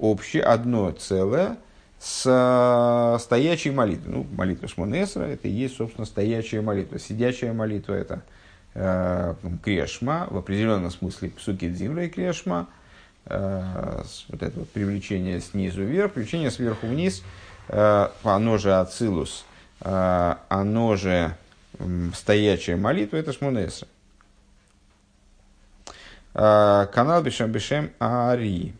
общее, 0.00 0.42
одно 0.42 0.90
целое 0.92 1.56
с 2.00 2.24
э, 2.26 3.18
стоячей 3.20 3.70
молитвой. 3.70 4.12
Ну, 4.12 4.26
молитва 4.36 4.68
Шмонесра– 4.68 5.22
это 5.24 5.48
и 5.48 5.50
есть, 5.50 5.76
собственно, 5.76 6.06
стоячая 6.06 6.62
молитва. 6.62 6.98
Сидячая 6.98 7.52
молитва– 7.52 7.92
это 7.94 8.22
э, 8.74 9.34
крешма, 9.62 10.26
в 10.30 10.38
определенном 10.38 10.90
смысле 10.90 11.30
псуки 11.30 11.68
дзимра 11.68 12.06
и 12.06 12.08
крешма, 12.08 12.68
э, 13.26 14.02
вот 14.28 14.42
это 14.42 14.58
вот 14.60 14.70
привлечение 14.70 15.40
снизу 15.40 15.82
вверх, 15.82 16.12
привлечение 16.12 16.50
сверху 16.50 16.86
вниз, 16.86 17.22
э, 17.68 18.08
оно 18.22 18.56
же 18.56 18.74
ацилус, 18.74 19.44
э, 19.82 20.34
оно 20.48 20.96
же 20.96 21.36
э, 21.78 22.08
стоячая 22.14 22.76
молитва– 22.76 23.16
это 23.18 23.34
Шмонесра. 23.34 23.86
Э, 26.32 26.86
канал 26.92 27.22
Бешем 27.22 27.52
Бешем 27.52 27.90
Ари. 27.98 28.72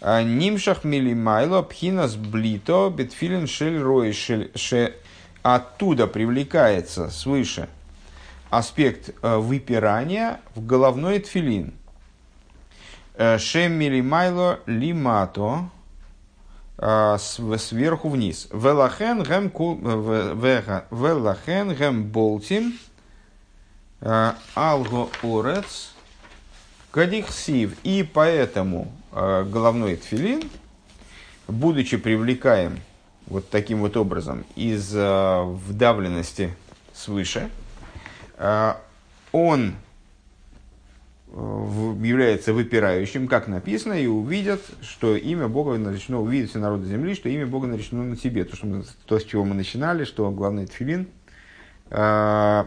Э, 0.00 0.22
Нимшах 0.22 0.84
милимайло 0.84 1.62
пхинас 1.62 2.16
блито 2.16 2.92
бетфилин 2.94 3.46
шель 3.46 3.80
рой 3.80 4.12
ше 4.12 4.94
оттуда 5.42 6.06
привлекается 6.06 7.10
свыше 7.10 7.68
аспект 8.50 9.10
э, 9.22 9.36
выпирания 9.36 10.40
в 10.54 10.64
головной 10.64 11.18
тфилин. 11.18 11.74
Шем 13.38 13.72
милимайло 13.72 14.60
лимато 14.66 15.70
сверху 16.78 18.10
вниз. 18.10 18.46
Велахен 18.52 19.24
гем 19.24 19.50
велахен 20.92 21.74
гем 21.74 22.04
болтим 22.04 22.78
алго 24.54 25.08
орец 25.24 25.90
Кадихсив. 26.90 27.76
И 27.82 28.02
поэтому 28.02 28.86
э, 28.86 28.97
головной 29.44 29.96
тфилин, 29.96 30.42
будучи 31.48 31.96
привлекаем 31.96 32.78
вот 33.26 33.48
таким 33.50 33.80
вот 33.80 33.96
образом 33.96 34.44
из 34.56 34.94
э, 34.94 35.42
вдавленности 35.42 36.54
свыше, 36.94 37.50
э, 38.36 38.74
он 39.32 39.74
э, 41.28 41.94
является 42.02 42.52
выпирающим, 42.52 43.28
как 43.28 43.48
написано, 43.48 43.94
и 43.94 44.06
увидят, 44.06 44.60
что 44.82 45.16
имя 45.16 45.48
Бога 45.48 45.76
наречено, 45.76 46.20
увидят 46.20 46.50
все 46.50 46.58
народы 46.58 46.86
земли, 46.86 47.14
что 47.14 47.28
имя 47.28 47.46
Бога 47.46 47.66
наречено 47.66 48.04
на 48.04 48.16
тебе. 48.16 48.44
То, 48.44 48.56
что 48.56 48.66
мы, 48.66 48.84
то 49.06 49.18
с 49.18 49.24
чего 49.24 49.44
мы 49.44 49.54
начинали, 49.54 50.04
что 50.04 50.30
главный 50.30 50.66
тфилин 50.66 51.08
э, 51.90 52.64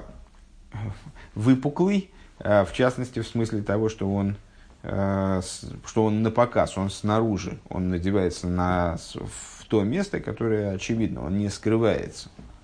выпуклый, 1.33 2.11
Э, 2.43 2.65
в 2.65 2.73
частности, 2.73 3.19
в 3.19 3.27
смысле 3.27 3.61
того, 3.61 3.89
что 3.89 4.11
он, 4.11 4.31
э, 4.31 4.35
что 4.83 6.05
он 6.05 6.23
на 6.23 6.31
показ, 6.31 6.77
он 6.77 6.89
снаружи, 6.89 7.59
он 7.69 7.89
надевается 7.89 8.47
на, 8.47 8.97
в 9.15 9.65
то 9.67 9.83
место, 9.83 10.19
которое 10.19 10.73
очевидно, 10.73 11.25
он 11.25 11.37
не 11.37 11.49
скрывается. 11.49 12.29